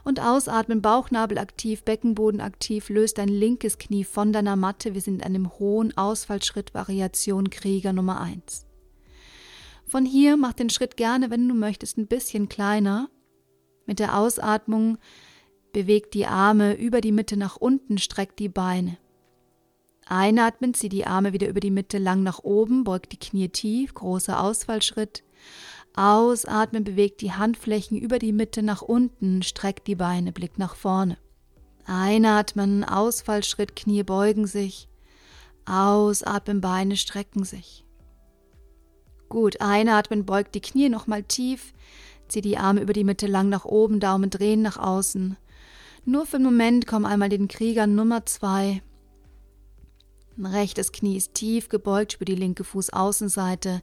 Und 0.06 0.20
ausatmen, 0.20 0.82
Bauchnabel 0.82 1.38
aktiv, 1.38 1.84
Beckenboden 1.84 2.42
aktiv, 2.42 2.90
löst 2.90 3.20
dein 3.20 3.28
linkes 3.28 3.78
Knie 3.78 4.04
von 4.04 4.34
deiner 4.34 4.56
Matte. 4.56 4.96
Wir 4.96 5.02
sind 5.02 5.18
in 5.18 5.24
einem 5.24 5.60
hohen 5.60 5.96
Ausfallschritt, 5.96 6.74
Variation 6.74 7.52
Krieger 7.52 7.94
Nummer 7.94 8.20
1. 8.22 8.66
Von 9.86 10.04
hier 10.04 10.36
mach 10.36 10.54
den 10.54 10.72
Schritt 10.72 10.98
gerne, 10.98 11.30
wenn 11.30 11.48
du 11.48 11.54
möchtest, 11.54 12.00
ein 12.00 12.08
bisschen 12.08 12.50
kleiner. 12.50 13.12
Mit 13.86 14.00
der 14.00 14.18
Ausatmung 14.18 14.98
bewegt 15.76 16.14
die 16.14 16.26
Arme 16.26 16.74
über 16.74 17.02
die 17.02 17.12
Mitte 17.12 17.36
nach 17.36 17.58
unten, 17.58 17.98
streckt 17.98 18.40
die 18.40 18.48
Beine. 18.48 18.98
Einatmen, 20.06 20.74
zieh 20.74 20.88
die 20.88 21.06
Arme 21.06 21.34
wieder 21.34 21.50
über 21.50 21.60
die 21.60 21.70
Mitte 21.70 21.98
lang 21.98 22.24
nach 22.24 22.40
oben, 22.40 22.86
beugt 22.86 23.12
die 23.12 23.20
Knie 23.20 23.50
tief, 23.50 23.94
großer 23.94 24.42
Ausfallschritt. 24.42 25.26
Ausatmen, 25.94 26.86
bewegt 26.86 27.20
die 27.20 27.34
Handflächen 27.34 27.98
über 27.98 28.20
die 28.20 28.32
Mitte 28.32 28.64
nach 28.64 28.84
unten, 28.84 29.44
streckt 29.44 29.88
die 29.88 29.96
Beine, 29.96 30.32
blickt 30.32 30.60
nach 30.60 30.76
vorne. 30.76 31.18
Einatmen, 31.84 32.86
Ausfallschritt, 32.86 33.76
Knie 33.76 34.04
beugen 34.04 34.48
sich. 34.48 34.88
Ausatmen, 35.66 36.62
Beine 36.62 36.96
strecken 36.96 37.44
sich. 37.44 37.84
Gut, 39.28 39.60
einatmen, 39.60 40.26
beugt 40.26 40.56
die 40.56 40.62
Knie 40.62 40.88
nochmal 40.88 41.24
tief, 41.24 41.74
zieh 42.30 42.40
die 42.40 42.58
Arme 42.58 42.80
über 42.80 42.94
die 42.94 43.04
Mitte 43.04 43.28
lang 43.28 43.50
nach 43.50 43.66
oben, 43.66 44.00
Daumen 44.00 44.30
drehen 44.30 44.62
nach 44.62 44.78
außen. 44.78 45.36
Nur 46.08 46.28
für 46.28 46.36
einen 46.36 46.46
Moment 46.46 46.86
komm 46.86 47.04
einmal 47.04 47.30
den 47.30 47.48
Krieger 47.48 47.88
Nummer 47.88 48.26
zwei 48.28 48.84
Rechtes 50.38 50.92
Knie 50.92 51.18
ist 51.18 51.34
tief 51.34 51.70
gebeugt 51.70 52.16
über 52.16 52.26
die 52.26 52.36
linke 52.36 52.64
Fußaußenseite. 52.64 53.82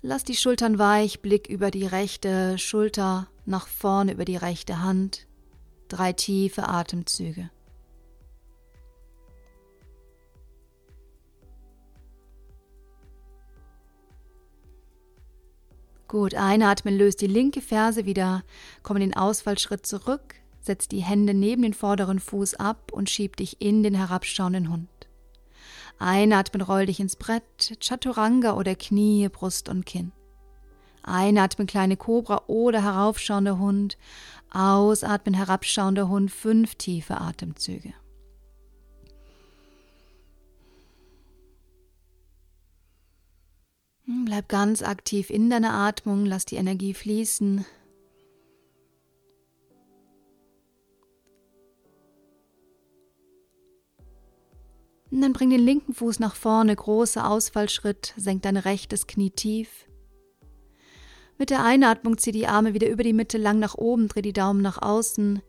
Lass 0.00 0.24
die 0.24 0.34
Schultern 0.34 0.78
weich, 0.78 1.20
Blick 1.20 1.48
über 1.48 1.70
die 1.70 1.86
rechte 1.86 2.58
Schulter, 2.58 3.28
nach 3.44 3.68
vorne 3.68 4.12
über 4.12 4.24
die 4.24 4.36
rechte 4.36 4.80
Hand. 4.80 5.28
Drei 5.88 6.12
tiefe 6.12 6.66
Atemzüge. 6.66 7.50
Gut, 16.08 16.34
einatmen, 16.34 16.96
löst 16.96 17.20
die 17.20 17.26
linke 17.26 17.60
Ferse 17.60 18.04
wieder, 18.04 18.42
komm 18.82 18.96
in 18.96 19.02
den 19.02 19.16
Ausfallschritt 19.16 19.86
zurück, 19.86 20.34
setz 20.64 20.88
die 20.88 21.02
Hände 21.02 21.34
neben 21.34 21.62
den 21.62 21.74
vorderen 21.74 22.20
Fuß 22.20 22.54
ab 22.54 22.92
und 22.92 23.10
schieb 23.10 23.36
dich 23.36 23.60
in 23.60 23.82
den 23.82 23.94
herabschauenden 23.94 24.70
Hund. 24.70 24.88
Einatmen, 25.98 26.62
roll 26.62 26.86
dich 26.86 27.00
ins 27.00 27.16
Brett, 27.16 27.76
Chaturanga 27.80 28.54
oder 28.54 28.74
Knie, 28.74 29.28
Brust 29.28 29.68
und 29.68 29.86
Kinn. 29.86 30.12
Einatmen, 31.02 31.66
kleine 31.66 31.96
Kobra 31.96 32.42
oder 32.46 32.82
heraufschauender 32.82 33.58
Hund. 33.58 33.98
Ausatmen, 34.50 35.34
herabschauender 35.34 36.08
Hund, 36.08 36.30
fünf 36.30 36.76
tiefe 36.76 37.20
Atemzüge. 37.20 37.94
Bleib 44.24 44.48
ganz 44.48 44.82
aktiv 44.82 45.30
in 45.30 45.50
deiner 45.50 45.72
Atmung, 45.72 46.26
lass 46.26 46.44
die 46.44 46.56
Energie 46.56 46.94
fließen. 46.94 47.64
Und 55.12 55.20
dann 55.20 55.34
bring 55.34 55.50
den 55.50 55.60
linken 55.60 55.92
Fuß 55.92 56.20
nach 56.20 56.34
vorne, 56.34 56.74
großer 56.74 57.28
Ausfallschritt, 57.28 58.14
senk 58.16 58.42
dein 58.42 58.56
rechtes 58.56 59.06
Knie 59.06 59.30
tief. 59.30 59.86
Mit 61.36 61.50
der 61.50 61.62
Einatmung 61.62 62.16
zieh 62.16 62.32
die 62.32 62.46
Arme 62.46 62.72
wieder 62.72 62.88
über 62.88 63.02
die 63.02 63.12
Mitte 63.12 63.36
lang 63.36 63.58
nach 63.58 63.74
oben, 63.74 64.08
dreh 64.08 64.22
die 64.22 64.32
Daumen 64.32 64.62
nach 64.62 64.80
außen, 64.80 65.42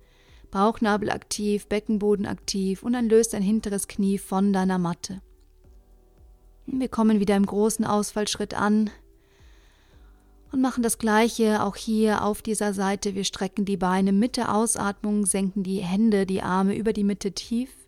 Bauchnabel 0.52 1.10
aktiv, 1.10 1.68
Beckenboden 1.68 2.26
aktiv 2.26 2.84
und 2.84 2.92
dann 2.92 3.08
löst 3.08 3.34
dein 3.34 3.42
hinteres 3.42 3.88
Knie 3.88 4.18
von 4.18 4.52
deiner 4.52 4.80
Matte. 4.80 5.22
Wir 6.66 6.90
kommen 6.90 7.22
wieder 7.22 7.38
im 7.38 7.46
großen 7.46 7.86
Ausfallschritt 7.86 8.54
an 8.54 8.90
und 10.52 10.60
machen 10.60 10.84
das 10.84 10.98
gleiche 10.98 11.64
auch 11.64 11.78
hier 11.78 12.26
auf 12.26 12.42
dieser 12.42 12.74
Seite. 12.74 13.16
Wir 13.16 13.24
strecken 13.24 13.64
die 13.64 13.78
Beine 13.78 14.12
mit 14.12 14.36
der 14.36 14.54
Ausatmung, 14.54 15.26
senken 15.26 15.64
die 15.64 15.80
Hände, 15.80 16.26
die 16.26 16.42
Arme 16.42 16.76
über 16.76 16.92
die 16.92 17.06
Mitte 17.06 17.32
tief. 17.32 17.83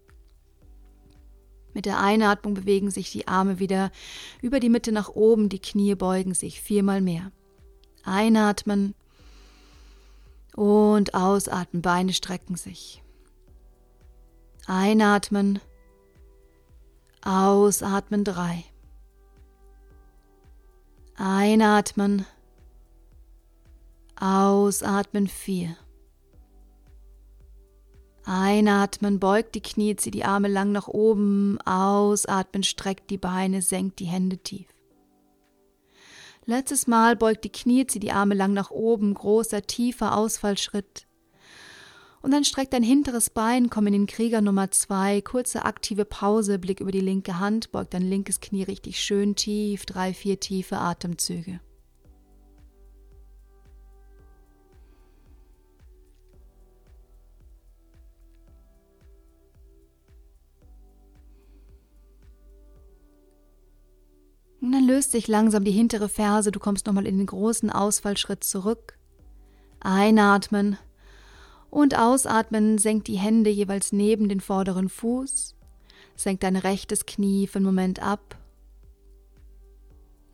Mit 1.76 1.86
der 1.86 2.00
Einatmung 2.00 2.54
bewegen 2.54 2.90
sich 2.90 3.12
die 3.12 3.28
Arme 3.28 3.60
wieder 3.60 3.92
über 4.42 4.62
die 4.62 4.70
Mitte 4.70 4.94
nach 4.94 5.10
oben, 5.10 5.50
die 5.50 5.60
Knie 5.60 5.94
beugen 5.94 6.34
sich 6.34 6.62
viermal 6.62 7.02
mehr. 7.02 7.34
Einatmen 8.06 8.96
und 10.56 11.14
ausatmen, 11.14 11.82
Beine 11.82 12.14
strecken 12.14 12.56
sich. 12.56 13.04
Einatmen, 14.68 15.60
ausatmen 17.22 18.24
drei. 18.24 18.64
Einatmen, 21.18 22.26
ausatmen 24.16 25.28
vier. 25.28 25.76
Einatmen, 28.26 29.20
beugt 29.20 29.56
die 29.56 29.62
Knie, 29.62 29.96
zieht 29.96 30.16
die 30.16 30.26
Arme 30.26 30.48
lang 30.48 30.72
nach 30.72 30.88
oben. 30.88 31.60
Ausatmen, 31.62 32.64
streckt 32.64 33.10
die 33.10 33.18
Beine, 33.18 33.62
senkt 33.62 34.00
die 34.00 34.06
Hände 34.06 34.38
tief. 34.38 34.68
Letztes 36.46 36.88
Mal 36.88 37.16
beugt 37.16 37.44
die 37.44 37.52
Knie, 37.52 37.88
zieht 37.88 38.04
die 38.04 38.12
Arme 38.12 38.36
lang 38.36 38.54
nach 38.54 38.72
oben. 38.72 39.14
Großer, 39.14 39.62
tiefer 39.64 40.16
Ausfallschritt. 40.16 41.08
Und 42.22 42.32
dann 42.32 42.44
streckt 42.44 42.74
dein 42.74 42.84
hinteres 42.84 43.30
Bein, 43.30 43.70
komm 43.70 43.86
in 43.86 43.94
den 43.94 44.08
Krieger 44.08 44.42
Nummer 44.42 44.72
zwei. 44.72 45.22
Kurze 45.22 45.64
aktive 45.64 46.06
Pause, 46.06 46.58
Blick 46.58 46.80
über 46.80 46.92
die 46.92 47.00
linke 47.00 47.40
Hand, 47.40 47.72
beugt 47.72 47.94
dein 47.94 48.02
linkes 48.02 48.40
Knie 48.40 48.64
richtig 48.64 49.00
schön 49.00 49.36
tief. 49.36 49.86
Drei, 49.86 50.14
vier 50.14 50.40
tiefe 50.40 50.78
Atemzüge. 50.78 51.60
Und 64.66 64.72
dann 64.72 64.88
löst 64.88 65.12
sich 65.12 65.28
langsam 65.28 65.64
die 65.64 65.70
hintere 65.70 66.10
Ferse, 66.10 66.52
du 66.52 66.60
kommst 66.60 66.88
nochmal 66.88 67.06
in 67.06 67.20
den 67.20 67.28
großen 67.28 67.70
Ausfallschritt 67.70 68.44
zurück. 68.44 68.98
Einatmen 69.80 70.80
und 71.70 71.96
ausatmen, 71.96 72.80
senk 72.80 73.06
die 73.06 73.20
Hände 73.20 73.52
jeweils 73.52 73.92
neben 73.92 74.28
den 74.28 74.40
vorderen 74.40 74.90
Fuß, 74.90 75.54
senk 76.16 76.40
dein 76.40 76.56
rechtes 76.56 77.06
Knie 77.06 77.46
für 77.46 77.58
einen 77.58 77.68
Moment 77.68 78.02
ab. 78.02 78.40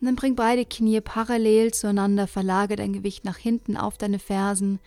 Und 0.00 0.06
dann 0.06 0.16
bring 0.16 0.34
beide 0.34 0.64
Knie 0.64 1.02
parallel 1.02 1.74
zueinander, 1.74 2.26
verlage 2.26 2.76
dein 2.76 2.94
Gewicht 2.94 3.26
nach 3.26 3.36
hinten 3.36 3.76
auf 3.76 3.98
deine 3.98 4.18
Fersen. 4.18 4.80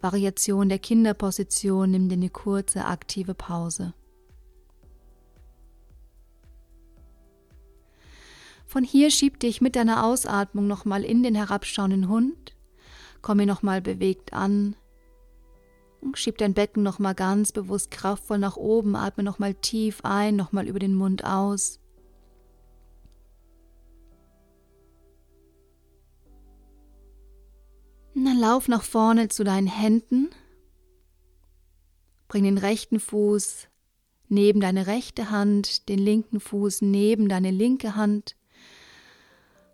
Variation 0.00 0.68
der 0.68 0.78
Kinderposition, 0.78 1.90
nimm 1.90 2.08
dir 2.08 2.14
eine 2.14 2.30
kurze 2.30 2.84
aktive 2.84 3.34
Pause. 3.34 3.94
Von 8.66 8.82
hier 8.82 9.10
schieb 9.10 9.38
dich 9.40 9.60
mit 9.60 9.76
deiner 9.76 10.04
Ausatmung 10.04 10.66
nochmal 10.66 11.04
in 11.04 11.22
den 11.22 11.34
herabschauenden 11.34 12.08
Hund. 12.08 12.54
Komm 13.22 13.38
hier 13.38 13.46
nochmal 13.46 13.80
bewegt 13.80 14.32
an. 14.32 14.76
Schieb 16.14 16.38
dein 16.38 16.54
Becken 16.54 16.82
nochmal 16.82 17.14
ganz 17.14 17.52
bewusst 17.52 17.90
kraftvoll 17.90 18.38
nach 18.38 18.56
oben. 18.56 18.96
Atme 18.96 19.22
nochmal 19.24 19.54
tief 19.54 20.00
ein, 20.02 20.36
nochmal 20.36 20.66
über 20.68 20.78
den 20.78 20.94
Mund 20.94 21.24
aus. 21.24 21.80
Dann 28.14 28.38
lauf 28.38 28.66
nach 28.66 28.82
vorne 28.82 29.28
zu 29.28 29.44
deinen 29.44 29.66
Händen. 29.66 30.30
Bring 32.28 32.44
den 32.44 32.58
rechten 32.58 32.98
Fuß 32.98 33.68
neben 34.28 34.60
deine 34.60 34.86
rechte 34.86 35.30
Hand, 35.30 35.88
den 35.88 35.98
linken 35.98 36.40
Fuß 36.40 36.82
neben 36.82 37.28
deine 37.28 37.50
linke 37.50 37.94
Hand. 37.94 38.36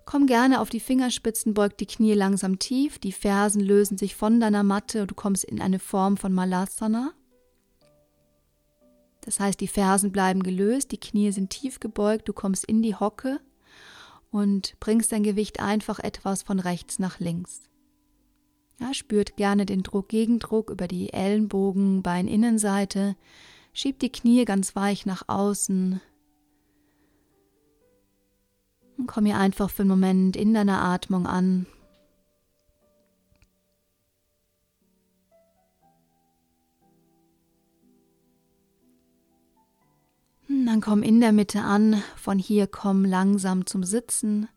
Komm 0.05 0.27
gerne 0.27 0.61
auf 0.61 0.69
die 0.69 0.81
Fingerspitzen, 0.81 1.55
beug 1.55 1.77
die 1.79 1.87
Knie 1.87 2.15
langsam 2.15 2.59
tief, 2.59 2.99
die 2.99 3.13
Fersen 3.13 3.61
lösen 3.61 3.99
sich 3.99 4.17
von 4.17 4.41
deiner 4.41 4.63
Matte 4.63 5.03
und 5.03 5.11
du 5.11 5.15
kommst 5.15 5.45
in 5.45 5.61
eine 5.61 5.79
Form 5.79 6.17
von 6.17 6.33
Malasana. 6.33 7.13
Das 9.23 9.39
heißt, 9.39 9.61
die 9.61 9.69
Fersen 9.69 10.11
bleiben 10.11 10.43
gelöst, 10.43 10.91
die 10.91 10.99
Knie 10.99 11.31
sind 11.31 11.51
tief 11.51 11.79
gebeugt, 11.79 12.29
du 12.29 12.33
kommst 12.33 12.65
in 12.65 12.83
die 12.83 12.97
Hocke 12.97 13.41
und 14.31 14.75
bringst 14.81 15.13
dein 15.13 15.23
Gewicht 15.23 15.61
einfach 15.61 16.01
etwas 16.01 16.43
von 16.43 16.59
rechts 16.59 16.99
nach 16.99 17.21
links. 17.21 17.63
Ja, 18.81 18.93
spürt 18.95 19.37
gerne 19.37 19.65
den 19.65 19.85
Druck, 19.85 20.09
Gegendruck 20.09 20.71
über 20.71 20.89
die 20.89 21.13
Ellenbogen, 21.13 22.03
Beininnenseite. 22.03 23.15
Schiebt 23.73 24.03
die 24.03 24.11
Knie 24.11 24.45
ganz 24.45 24.75
weich 24.75 25.07
nach 25.07 25.29
außen. 25.29 26.01
Komm 29.07 29.27
hier 29.27 29.37
einfach 29.37 29.71
für 29.71 29.83
einen 29.83 29.91
Moment 29.91 30.37
in 30.37 30.55
deiner 30.55 30.83
Atmung 30.83 31.27
an. 31.27 31.67
Dann 40.67 40.81
komm 40.81 41.03
in 41.03 41.21
der 41.21 41.33
Mitte 41.33 41.61
an, 41.61 42.03
von 42.17 42.39
hier 42.39 42.67
komm 42.67 43.05
langsam 43.05 43.67
zum 43.67 43.85
Sitzen. 43.85 44.49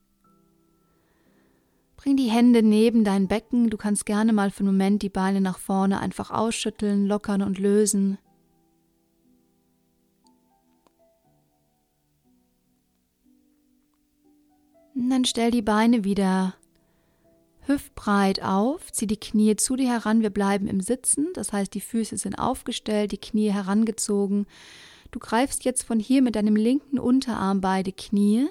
Bring 1.97 2.15
die 2.15 2.29
Hände 2.29 2.63
neben 2.63 3.03
dein 3.03 3.27
Becken, 3.27 3.69
du 3.69 3.77
kannst 3.77 4.05
gerne 4.05 4.31
mal 4.31 4.51
für 4.51 4.59
einen 4.59 4.67
Moment 4.67 5.01
die 5.01 5.09
Beine 5.09 5.41
nach 5.41 5.57
vorne 5.57 5.99
einfach 5.99 6.31
ausschütteln, 6.31 7.05
lockern 7.05 7.41
und 7.41 7.57
lösen. 7.57 8.17
Und 15.05 15.11
dann 15.11 15.25
stell 15.25 15.51
die 15.51 15.61
Beine 15.61 16.03
wieder 16.03 16.55
hüftbreit 17.67 18.41
auf, 18.41 18.91
zieh 18.91 19.05
die 19.05 19.19
Knie 19.19 19.55
zu 19.55 19.75
dir 19.75 19.87
heran, 19.87 20.23
wir 20.23 20.31
bleiben 20.31 20.65
im 20.65 20.81
Sitzen, 20.81 21.27
das 21.35 21.53
heißt 21.53 21.75
die 21.75 21.81
Füße 21.81 22.17
sind 22.17 22.39
aufgestellt, 22.39 23.11
die 23.11 23.19
Knie 23.19 23.51
herangezogen 23.51 24.47
Du 25.11 25.19
greifst 25.19 25.63
jetzt 25.63 25.83
von 25.83 25.99
hier 25.99 26.23
mit 26.23 26.35
deinem 26.35 26.55
linken 26.55 26.97
Unterarm 26.97 27.61
beide 27.61 27.91
Knie, 27.91 28.47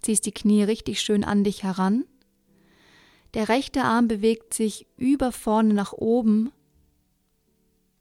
ziehst 0.00 0.24
die 0.24 0.32
Knie 0.32 0.62
richtig 0.62 1.02
schön 1.02 1.24
an 1.24 1.44
dich 1.44 1.62
heran. 1.62 2.06
Der 3.34 3.50
rechte 3.50 3.84
Arm 3.84 4.08
bewegt 4.08 4.54
sich 4.54 4.86
über 4.96 5.30
vorne 5.30 5.74
nach 5.74 5.92
oben. 5.92 6.52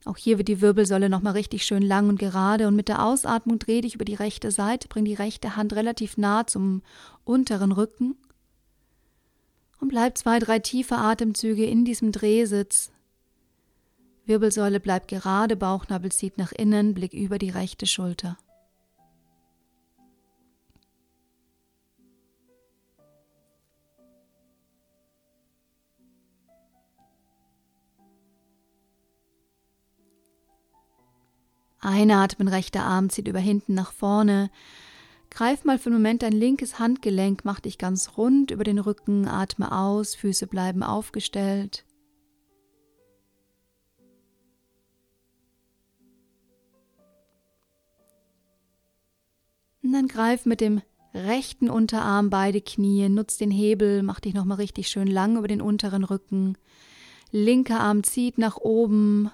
Auch 0.07 0.15
hier 0.15 0.37
wird 0.37 0.47
die 0.47 0.61
Wirbelsäule 0.61 1.09
nochmal 1.09 1.33
richtig 1.33 1.65
schön 1.65 1.81
lang 1.81 2.07
und 2.07 2.17
gerade 2.17 2.67
und 2.67 2.77
mit 2.77 2.87
der 2.87 3.03
Ausatmung 3.03 3.59
dreh 3.59 3.81
dich 3.81 3.95
über 3.95 4.05
die 4.05 4.15
rechte 4.15 4.51
Seite, 4.51 4.87
bring 4.87 5.03
die 5.03 5.13
rechte 5.13 5.57
Hand 5.57 5.73
relativ 5.73 6.15
nah 6.15 6.47
zum 6.47 6.81
unteren 7.25 7.73
Rücken 7.73 8.15
und 9.81 9.89
bleib 9.89 10.17
zwei, 10.17 10.39
drei 10.39 10.59
tiefe 10.59 10.95
Atemzüge 10.95 11.65
in 11.65 11.83
diesem 11.83 12.13
Drehsitz. 12.13 12.89
Wirbelsäule 14.25 14.79
bleibt 14.79 15.09
gerade, 15.09 15.57
Bauchnabel 15.57 16.11
zieht 16.11 16.37
nach 16.37 16.53
innen, 16.53 16.93
Blick 16.93 17.13
über 17.13 17.37
die 17.37 17.49
rechte 17.49 17.85
Schulter. 17.85 18.37
Einatmen, 31.79 32.47
rechter 32.47 32.83
Arm 32.83 33.09
zieht 33.09 33.27
über 33.27 33.39
hinten 33.39 33.73
nach 33.73 33.91
vorne. 33.91 34.49
Greif 35.29 35.65
mal 35.65 35.77
für 35.77 35.87
einen 35.89 35.97
Moment 35.97 36.23
dein 36.23 36.33
linkes 36.33 36.79
Handgelenk, 36.79 37.41
mach 37.43 37.59
dich 37.59 37.77
ganz 37.77 38.17
rund 38.17 38.51
über 38.51 38.63
den 38.63 38.79
Rücken, 38.79 39.27
atme 39.27 39.71
aus, 39.71 40.15
Füße 40.15 40.47
bleiben 40.47 40.83
aufgestellt. 40.83 41.85
Und 49.83 49.93
dann 49.93 50.07
greif 50.07 50.45
mit 50.45 50.59
dem 50.59 50.81
rechten 51.13 51.69
Unterarm 51.69 52.29
beide 52.29 52.61
Knie, 52.61 53.07
nutz 53.09 53.37
den 53.37 53.51
Hebel, 53.51 54.03
mach 54.03 54.19
dich 54.19 54.33
nochmal 54.33 54.57
richtig 54.57 54.89
schön 54.89 55.07
lang 55.07 55.37
über 55.37 55.47
den 55.47 55.61
unteren 55.61 56.03
Rücken. 56.03 56.57
Linker 57.31 57.79
Arm 57.79 58.03
zieht 58.03 58.37
nach 58.37 58.57
oben 58.57 59.31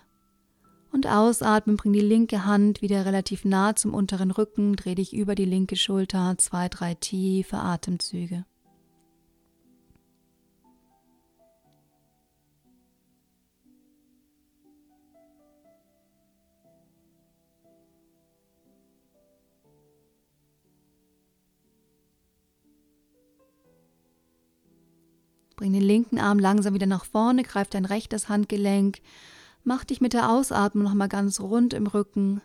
und 0.93 1.07
ausatmen, 1.07 1.75
bring 1.75 1.91
die 1.91 1.99
linke 1.99 2.45
Hand 2.45 2.81
wieder 2.81 3.05
relativ 3.05 3.45
nah 3.45 3.75
zum 3.75 3.93
unteren 3.93 4.31
Rücken, 4.31 4.75
dreh 4.75 4.93
dich 4.95 5.13
über 5.13 5.33
die 5.33 5.45
linke 5.45 5.75
Schulter, 5.75 6.35
zwei, 6.37 6.69
drei 6.69 6.93
tiefe 6.93 7.57
Atemzüge. 7.57 8.45
Bring 25.55 25.73
den 25.73 25.81
linken 25.81 26.19
Arm 26.19 26.39
langsam 26.39 26.73
wieder 26.73 26.87
nach 26.87 27.05
vorne, 27.05 27.43
greif 27.43 27.69
dein 27.69 27.85
rechtes 27.85 28.27
Handgelenk, 28.27 28.99
mach 29.63 29.83
dich 29.83 30.01
mit 30.01 30.13
der 30.13 30.29
Ausatmung 30.29 30.83
nochmal 30.83 31.09
ganz 31.09 31.39
rund 31.39 31.73
im 31.73 31.87
Rücken. 31.87 32.41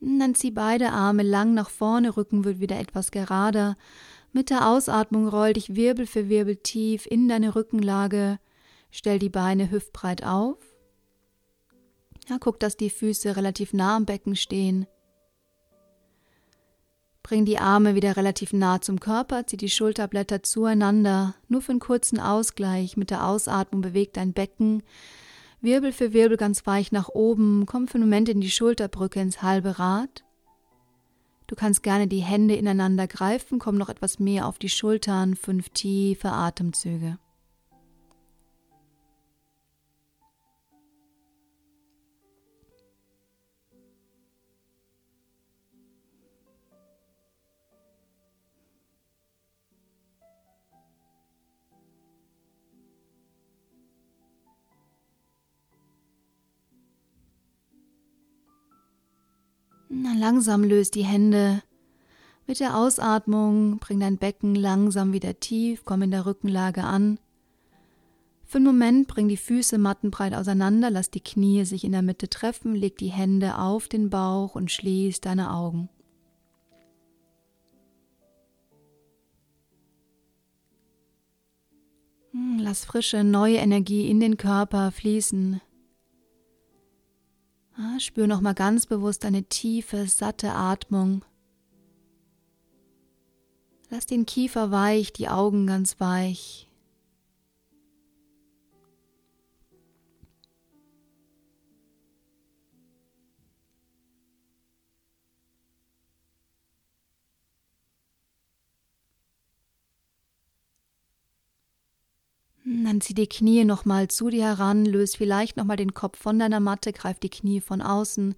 Und 0.00 0.18
dann 0.18 0.34
zieh 0.34 0.50
beide 0.50 0.90
Arme 0.90 1.22
lang 1.22 1.54
nach 1.54 1.70
vorne, 1.70 2.16
Rücken 2.16 2.44
wird 2.44 2.58
wieder 2.58 2.78
etwas 2.78 3.12
gerader. 3.12 3.76
Mit 4.32 4.50
der 4.50 4.68
Ausatmung 4.68 5.28
roll 5.28 5.52
dich 5.52 5.76
Wirbel 5.76 6.06
für 6.06 6.28
Wirbel 6.28 6.56
tief 6.56 7.06
in 7.06 7.28
deine 7.28 7.54
Rückenlage, 7.54 8.38
stell 8.90 9.18
die 9.18 9.28
Beine 9.28 9.70
hüftbreit 9.70 10.24
auf. 10.24 10.58
Ja, 12.28 12.38
guck, 12.40 12.58
dass 12.58 12.76
die 12.76 12.90
Füße 12.90 13.36
relativ 13.36 13.72
nah 13.72 13.96
am 13.96 14.06
Becken 14.06 14.36
stehen. 14.36 14.86
Bring 17.22 17.44
die 17.44 17.58
Arme 17.58 17.94
wieder 17.94 18.16
relativ 18.16 18.52
nah 18.52 18.80
zum 18.80 18.98
Körper, 18.98 19.46
zieh 19.46 19.56
die 19.56 19.70
Schulterblätter 19.70 20.42
zueinander, 20.42 21.34
nur 21.48 21.62
für 21.62 21.70
einen 21.70 21.80
kurzen 21.80 22.18
Ausgleich. 22.18 22.96
Mit 22.96 23.10
der 23.10 23.26
Ausatmung 23.26 23.80
bewegt 23.80 24.16
dein 24.16 24.32
Becken 24.32 24.82
Wirbel 25.60 25.92
für 25.92 26.12
Wirbel 26.12 26.36
ganz 26.36 26.66
weich 26.66 26.90
nach 26.90 27.08
oben, 27.08 27.66
komm 27.66 27.86
für 27.86 27.94
einen 27.94 28.04
Moment 28.04 28.28
in 28.28 28.40
die 28.40 28.50
Schulterbrücke 28.50 29.20
ins 29.20 29.42
halbe 29.42 29.78
Rad. 29.78 30.24
Du 31.46 31.54
kannst 31.54 31.84
gerne 31.84 32.08
die 32.08 32.22
Hände 32.22 32.56
ineinander 32.56 33.06
greifen, 33.06 33.60
komm 33.60 33.76
noch 33.76 33.88
etwas 33.88 34.18
mehr 34.18 34.48
auf 34.48 34.58
die 34.58 34.68
Schultern, 34.68 35.36
fünf 35.36 35.68
tiefe 35.68 36.32
Atemzüge. 36.32 37.18
Na, 59.94 60.14
langsam 60.14 60.64
löst 60.64 60.94
die 60.94 61.04
Hände. 61.04 61.62
Mit 62.46 62.60
der 62.60 62.78
Ausatmung 62.78 63.78
bring 63.78 64.00
dein 64.00 64.16
Becken 64.16 64.54
langsam 64.54 65.12
wieder 65.12 65.38
tief, 65.38 65.84
komm 65.84 66.00
in 66.00 66.10
der 66.10 66.24
Rückenlage 66.24 66.82
an. 66.82 67.18
Für 68.46 68.56
einen 68.56 68.64
Moment 68.64 69.06
bring 69.06 69.28
die 69.28 69.36
Füße 69.36 69.76
mattenbreit 69.76 70.32
auseinander, 70.32 70.88
lass 70.90 71.10
die 71.10 71.20
Knie 71.20 71.66
sich 71.66 71.84
in 71.84 71.92
der 71.92 72.00
Mitte 72.00 72.30
treffen, 72.30 72.74
leg 72.74 72.96
die 72.96 73.10
Hände 73.10 73.58
auf 73.58 73.86
den 73.86 74.08
Bauch 74.08 74.54
und 74.54 74.70
schließ 74.70 75.20
deine 75.20 75.52
Augen. 75.52 75.90
Hm, 82.30 82.60
lass 82.60 82.86
frische, 82.86 83.24
neue 83.24 83.58
Energie 83.58 84.08
in 84.08 84.20
den 84.20 84.38
Körper 84.38 84.90
fließen. 84.90 85.60
Ah, 87.76 87.98
spür 87.98 88.26
nochmal 88.26 88.54
ganz 88.54 88.86
bewusst 88.86 89.24
eine 89.24 89.44
tiefe, 89.44 90.06
satte 90.06 90.52
Atmung. 90.52 91.24
Lass 93.88 94.06
den 94.06 94.26
Kiefer 94.26 94.70
weich, 94.70 95.12
die 95.12 95.28
Augen 95.28 95.66
ganz 95.66 96.00
weich. 96.00 96.68
Dann 112.92 113.00
zieh 113.00 113.14
die 113.14 113.26
Knie 113.26 113.64
nochmal 113.64 114.08
zu 114.08 114.28
dir 114.28 114.44
heran, 114.44 114.84
löst 114.84 115.16
vielleicht 115.16 115.56
nochmal 115.56 115.78
den 115.78 115.94
Kopf 115.94 116.18
von 116.18 116.38
deiner 116.38 116.60
Matte, 116.60 116.92
greif 116.92 117.18
die 117.18 117.30
Knie 117.30 117.62
von 117.62 117.80
außen, 117.80 118.34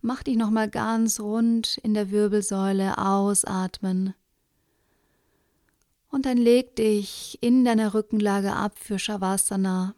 mach 0.00 0.22
dich 0.22 0.38
nochmal 0.38 0.70
ganz 0.70 1.20
rund 1.20 1.76
in 1.82 1.92
der 1.92 2.10
Wirbelsäule, 2.10 2.96
ausatmen. 2.96 4.14
Und 6.08 6.24
dann 6.24 6.38
leg 6.38 6.74
dich 6.76 7.36
in 7.42 7.66
deiner 7.66 7.92
Rückenlage 7.92 8.54
ab 8.54 8.78
für 8.78 8.98
Shavasana. 8.98 9.94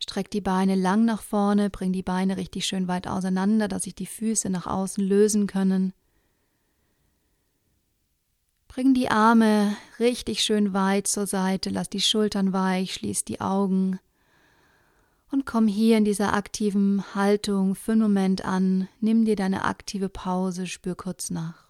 Streck 0.00 0.28
die 0.32 0.40
Beine 0.40 0.74
lang 0.74 1.04
nach 1.04 1.22
vorne, 1.22 1.70
bring 1.70 1.92
die 1.92 2.02
Beine 2.02 2.36
richtig 2.36 2.66
schön 2.66 2.88
weit 2.88 3.06
auseinander, 3.06 3.68
dass 3.68 3.84
sich 3.84 3.94
die 3.94 4.06
Füße 4.06 4.50
nach 4.50 4.66
außen 4.66 5.06
lösen 5.06 5.46
können. 5.46 5.92
Bring 8.74 8.92
die 8.92 9.08
Arme 9.08 9.76
richtig 10.00 10.42
schön 10.42 10.72
weit 10.72 11.06
zur 11.06 11.28
Seite, 11.28 11.70
lass 11.70 11.88
die 11.88 12.00
Schultern 12.00 12.52
weich, 12.52 12.94
schließ 12.94 13.24
die 13.24 13.40
Augen 13.40 14.00
und 15.30 15.46
komm 15.46 15.68
hier 15.68 15.96
in 15.96 16.04
dieser 16.04 16.32
aktiven 16.32 17.14
Haltung 17.14 17.76
für 17.76 17.92
einen 17.92 18.00
Moment 18.00 18.44
an. 18.44 18.88
Nimm 18.98 19.26
dir 19.26 19.36
deine 19.36 19.64
aktive 19.64 20.08
Pause, 20.08 20.66
spür 20.66 20.96
kurz 20.96 21.30
nach. 21.30 21.68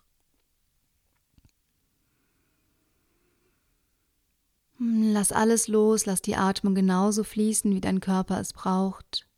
Hm, 4.78 5.12
lass 5.12 5.30
alles 5.30 5.68
los, 5.68 6.06
lass 6.06 6.22
die 6.22 6.36
Atmung 6.36 6.74
genauso 6.74 7.22
fließen, 7.22 7.74
wie 7.74 7.82
dein 7.82 8.00
Körper 8.00 8.40
es 8.40 8.54
braucht. 8.54 9.28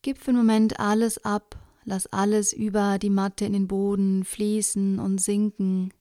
Gib 0.00 0.16
für 0.16 0.30
einen 0.30 0.38
Moment 0.38 0.80
alles 0.80 1.22
ab, 1.22 1.67
Lass 1.90 2.06
alles 2.08 2.52
über 2.52 2.98
die 2.98 3.08
Matte 3.08 3.46
in 3.46 3.54
den 3.54 3.66
Boden 3.66 4.22
fließen 4.22 4.98
und 4.98 5.22
sinken. 5.22 5.94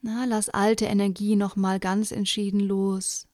Na, 0.00 0.24
lass 0.24 0.48
alte 0.48 0.86
Energie 0.86 1.36
nochmal 1.36 1.78
ganz 1.78 2.10
entschieden 2.10 2.60
los. 2.60 3.28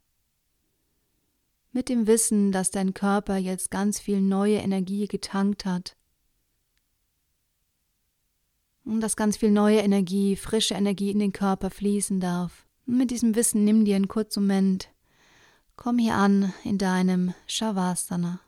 Mit 1.70 1.88
dem 1.88 2.08
Wissen, 2.08 2.50
dass 2.50 2.72
dein 2.72 2.92
Körper 2.92 3.36
jetzt 3.36 3.70
ganz 3.70 4.00
viel 4.00 4.20
neue 4.20 4.56
Energie 4.56 5.06
getankt 5.06 5.64
hat. 5.64 5.96
Und 8.84 9.00
dass 9.00 9.14
ganz 9.14 9.36
viel 9.36 9.52
neue 9.52 9.78
Energie, 9.78 10.34
frische 10.34 10.74
Energie 10.74 11.12
in 11.12 11.20
den 11.20 11.32
Körper 11.32 11.70
fließen 11.70 12.18
darf. 12.18 12.66
Und 12.84 12.96
mit 12.96 13.12
diesem 13.12 13.36
Wissen 13.36 13.62
nimm 13.62 13.84
dir 13.84 13.94
einen 13.94 14.08
kurzen 14.08 14.42
Moment. 14.42 14.88
Komm 15.76 15.98
hier 15.98 16.14
an 16.14 16.52
in 16.64 16.78
deinem 16.78 17.32
Shavasana. 17.46 18.40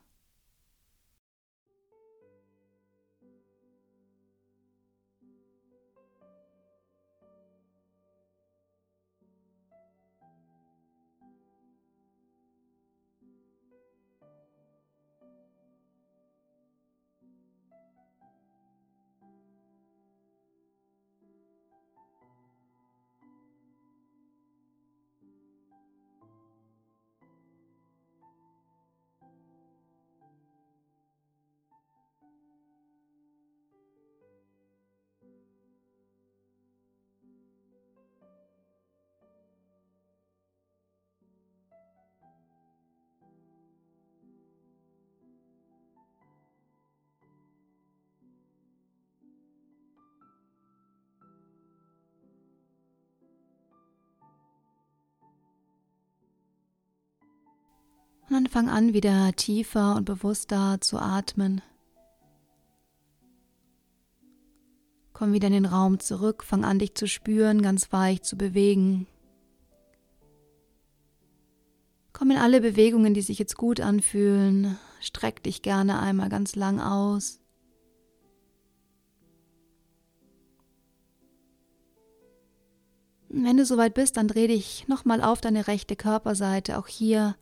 Und 58.29 58.35
dann 58.35 58.47
fang 58.47 58.69
an, 58.69 58.93
wieder 58.93 59.33
tiefer 59.33 59.97
und 59.97 60.05
bewusster 60.05 60.79
zu 60.81 60.99
atmen. 60.99 61.63
Komm 65.15 65.33
wieder 65.33 65.49
in 65.49 65.55
den 65.55 65.67
Raum 65.67 65.99
zurück, 65.99 66.45
fang 66.45 66.65
an, 66.65 66.79
dich 66.79 66.95
zu 66.95 67.09
spüren, 67.09 67.63
ganz 67.63 67.93
weich 67.93 68.23
zu 68.23 68.37
bewegen. 68.37 69.07
Komm 72.13 72.31
in 72.31 72.37
alle 72.37 72.61
Bewegungen, 72.61 73.15
die 73.15 73.23
sich 73.23 73.39
jetzt 73.39 73.57
gut 73.57 73.81
anfühlen. 73.81 74.77
Streck 75.01 75.43
dich 75.43 75.63
gerne 75.63 75.99
einmal 75.99 76.29
ganz 76.29 76.55
lang 76.55 76.81
aus. 76.81 77.41
Wenn 83.29 83.57
du 83.57 83.65
soweit 83.65 83.95
bist, 83.95 84.17
dann 84.17 84.29
dreh 84.29 84.49
dich 84.49 84.87
nochmal 84.89 85.23
auf 85.23 85.41
deine 85.41 85.67
rechte 85.67 85.97
Körperseite. 85.97 86.79
Auch 86.79 86.89
hier 86.89 87.37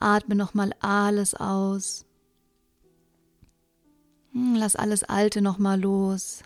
Atme 0.00 0.34
nochmal 0.34 0.72
alles 0.80 1.34
aus. 1.34 2.06
Hm, 4.32 4.54
lass 4.56 4.74
alles 4.74 5.04
Alte 5.04 5.42
nochmal 5.42 5.80
los. 5.80 6.42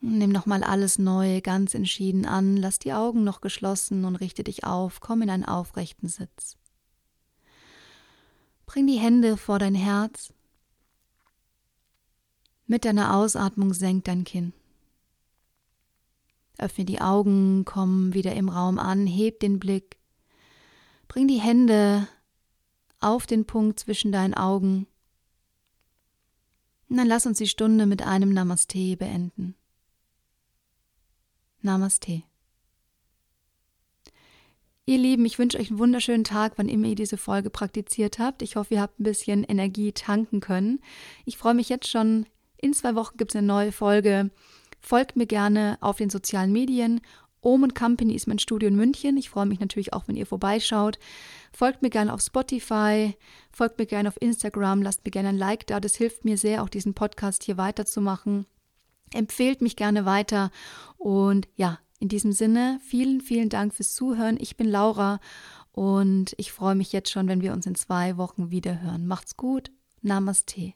Nimm 0.00 0.30
nochmal 0.30 0.62
alles 0.62 0.98
Neue 0.98 1.40
ganz 1.40 1.74
entschieden 1.74 2.26
an, 2.26 2.58
lass 2.58 2.78
die 2.78 2.92
Augen 2.92 3.24
noch 3.24 3.40
geschlossen 3.40 4.04
und 4.04 4.16
richte 4.16 4.44
dich 4.44 4.62
auf, 4.64 5.00
komm 5.00 5.22
in 5.22 5.30
einen 5.30 5.46
aufrechten 5.46 6.08
Sitz. 6.08 6.58
Bring 8.66 8.86
die 8.86 8.98
Hände 8.98 9.38
vor 9.38 9.58
dein 9.58 9.74
Herz. 9.74 10.32
Mit 12.66 12.84
deiner 12.84 13.16
Ausatmung 13.16 13.72
senk 13.72 14.04
dein 14.04 14.24
Kinn. 14.24 14.52
Öffne 16.64 16.84
die 16.84 17.00
Augen, 17.00 17.64
komm 17.64 18.14
wieder 18.14 18.34
im 18.34 18.48
Raum 18.48 18.78
an, 18.78 19.06
heb 19.06 19.40
den 19.40 19.58
Blick. 19.58 19.98
Bring 21.08 21.28
die 21.28 21.40
Hände 21.40 22.08
auf 23.00 23.26
den 23.26 23.44
Punkt 23.44 23.78
zwischen 23.78 24.12
deinen 24.12 24.34
Augen. 24.34 24.86
Und 26.88 26.96
dann 26.96 27.06
lass 27.06 27.26
uns 27.26 27.38
die 27.38 27.48
Stunde 27.48 27.86
mit 27.86 28.02
einem 28.02 28.32
Namaste 28.32 28.96
beenden. 28.96 29.54
Namaste. 31.60 32.22
Ihr 34.86 34.98
Lieben, 34.98 35.24
ich 35.24 35.38
wünsche 35.38 35.58
euch 35.58 35.70
einen 35.70 35.78
wunderschönen 35.78 36.24
Tag, 36.24 36.54
wann 36.56 36.68
immer 36.68 36.88
ihr 36.88 36.94
diese 36.94 37.16
Folge 37.16 37.48
praktiziert 37.48 38.18
habt. 38.18 38.42
Ich 38.42 38.56
hoffe, 38.56 38.74
ihr 38.74 38.80
habt 38.80 39.00
ein 39.00 39.04
bisschen 39.04 39.44
Energie 39.44 39.92
tanken 39.92 40.40
können. 40.40 40.80
Ich 41.24 41.38
freue 41.38 41.54
mich 41.54 41.68
jetzt 41.68 41.88
schon. 41.88 42.26
In 42.56 42.72
zwei 42.74 42.94
Wochen 42.94 43.16
gibt 43.16 43.32
es 43.32 43.36
eine 43.36 43.46
neue 43.46 43.72
Folge 43.72 44.30
Folgt 44.84 45.16
mir 45.16 45.24
gerne 45.24 45.78
auf 45.80 45.96
den 45.96 46.10
sozialen 46.10 46.52
Medien. 46.52 47.00
Ohm 47.40 47.72
Company 47.72 48.14
ist 48.14 48.26
mein 48.26 48.38
Studio 48.38 48.68
in 48.68 48.76
München. 48.76 49.16
Ich 49.16 49.30
freue 49.30 49.46
mich 49.46 49.58
natürlich 49.58 49.94
auch, 49.94 50.06
wenn 50.08 50.16
ihr 50.16 50.26
vorbeischaut. 50.26 50.98
Folgt 51.54 51.80
mir 51.80 51.88
gerne 51.88 52.12
auf 52.12 52.20
Spotify, 52.20 53.16
folgt 53.50 53.78
mir 53.78 53.86
gerne 53.86 54.10
auf 54.10 54.20
Instagram, 54.20 54.82
lasst 54.82 55.02
mir 55.02 55.10
gerne 55.10 55.30
ein 55.30 55.38
Like 55.38 55.66
da. 55.68 55.80
Das 55.80 55.96
hilft 55.96 56.26
mir 56.26 56.36
sehr, 56.36 56.62
auch 56.62 56.68
diesen 56.68 56.92
Podcast 56.92 57.44
hier 57.44 57.56
weiterzumachen. 57.56 58.44
Empfehlt 59.14 59.62
mich 59.62 59.76
gerne 59.76 60.04
weiter. 60.04 60.50
Und 60.98 61.48
ja, 61.56 61.78
in 61.98 62.08
diesem 62.08 62.32
Sinne, 62.32 62.78
vielen, 62.84 63.22
vielen 63.22 63.48
Dank 63.48 63.72
fürs 63.72 63.94
Zuhören. 63.94 64.36
Ich 64.38 64.58
bin 64.58 64.68
Laura 64.68 65.18
und 65.72 66.34
ich 66.36 66.52
freue 66.52 66.74
mich 66.74 66.92
jetzt 66.92 67.10
schon, 67.10 67.26
wenn 67.26 67.40
wir 67.40 67.54
uns 67.54 67.64
in 67.64 67.74
zwei 67.74 68.18
Wochen 68.18 68.50
wieder 68.50 68.82
hören. 68.82 69.06
Macht's 69.06 69.38
gut. 69.38 69.70
Namaste. 70.02 70.74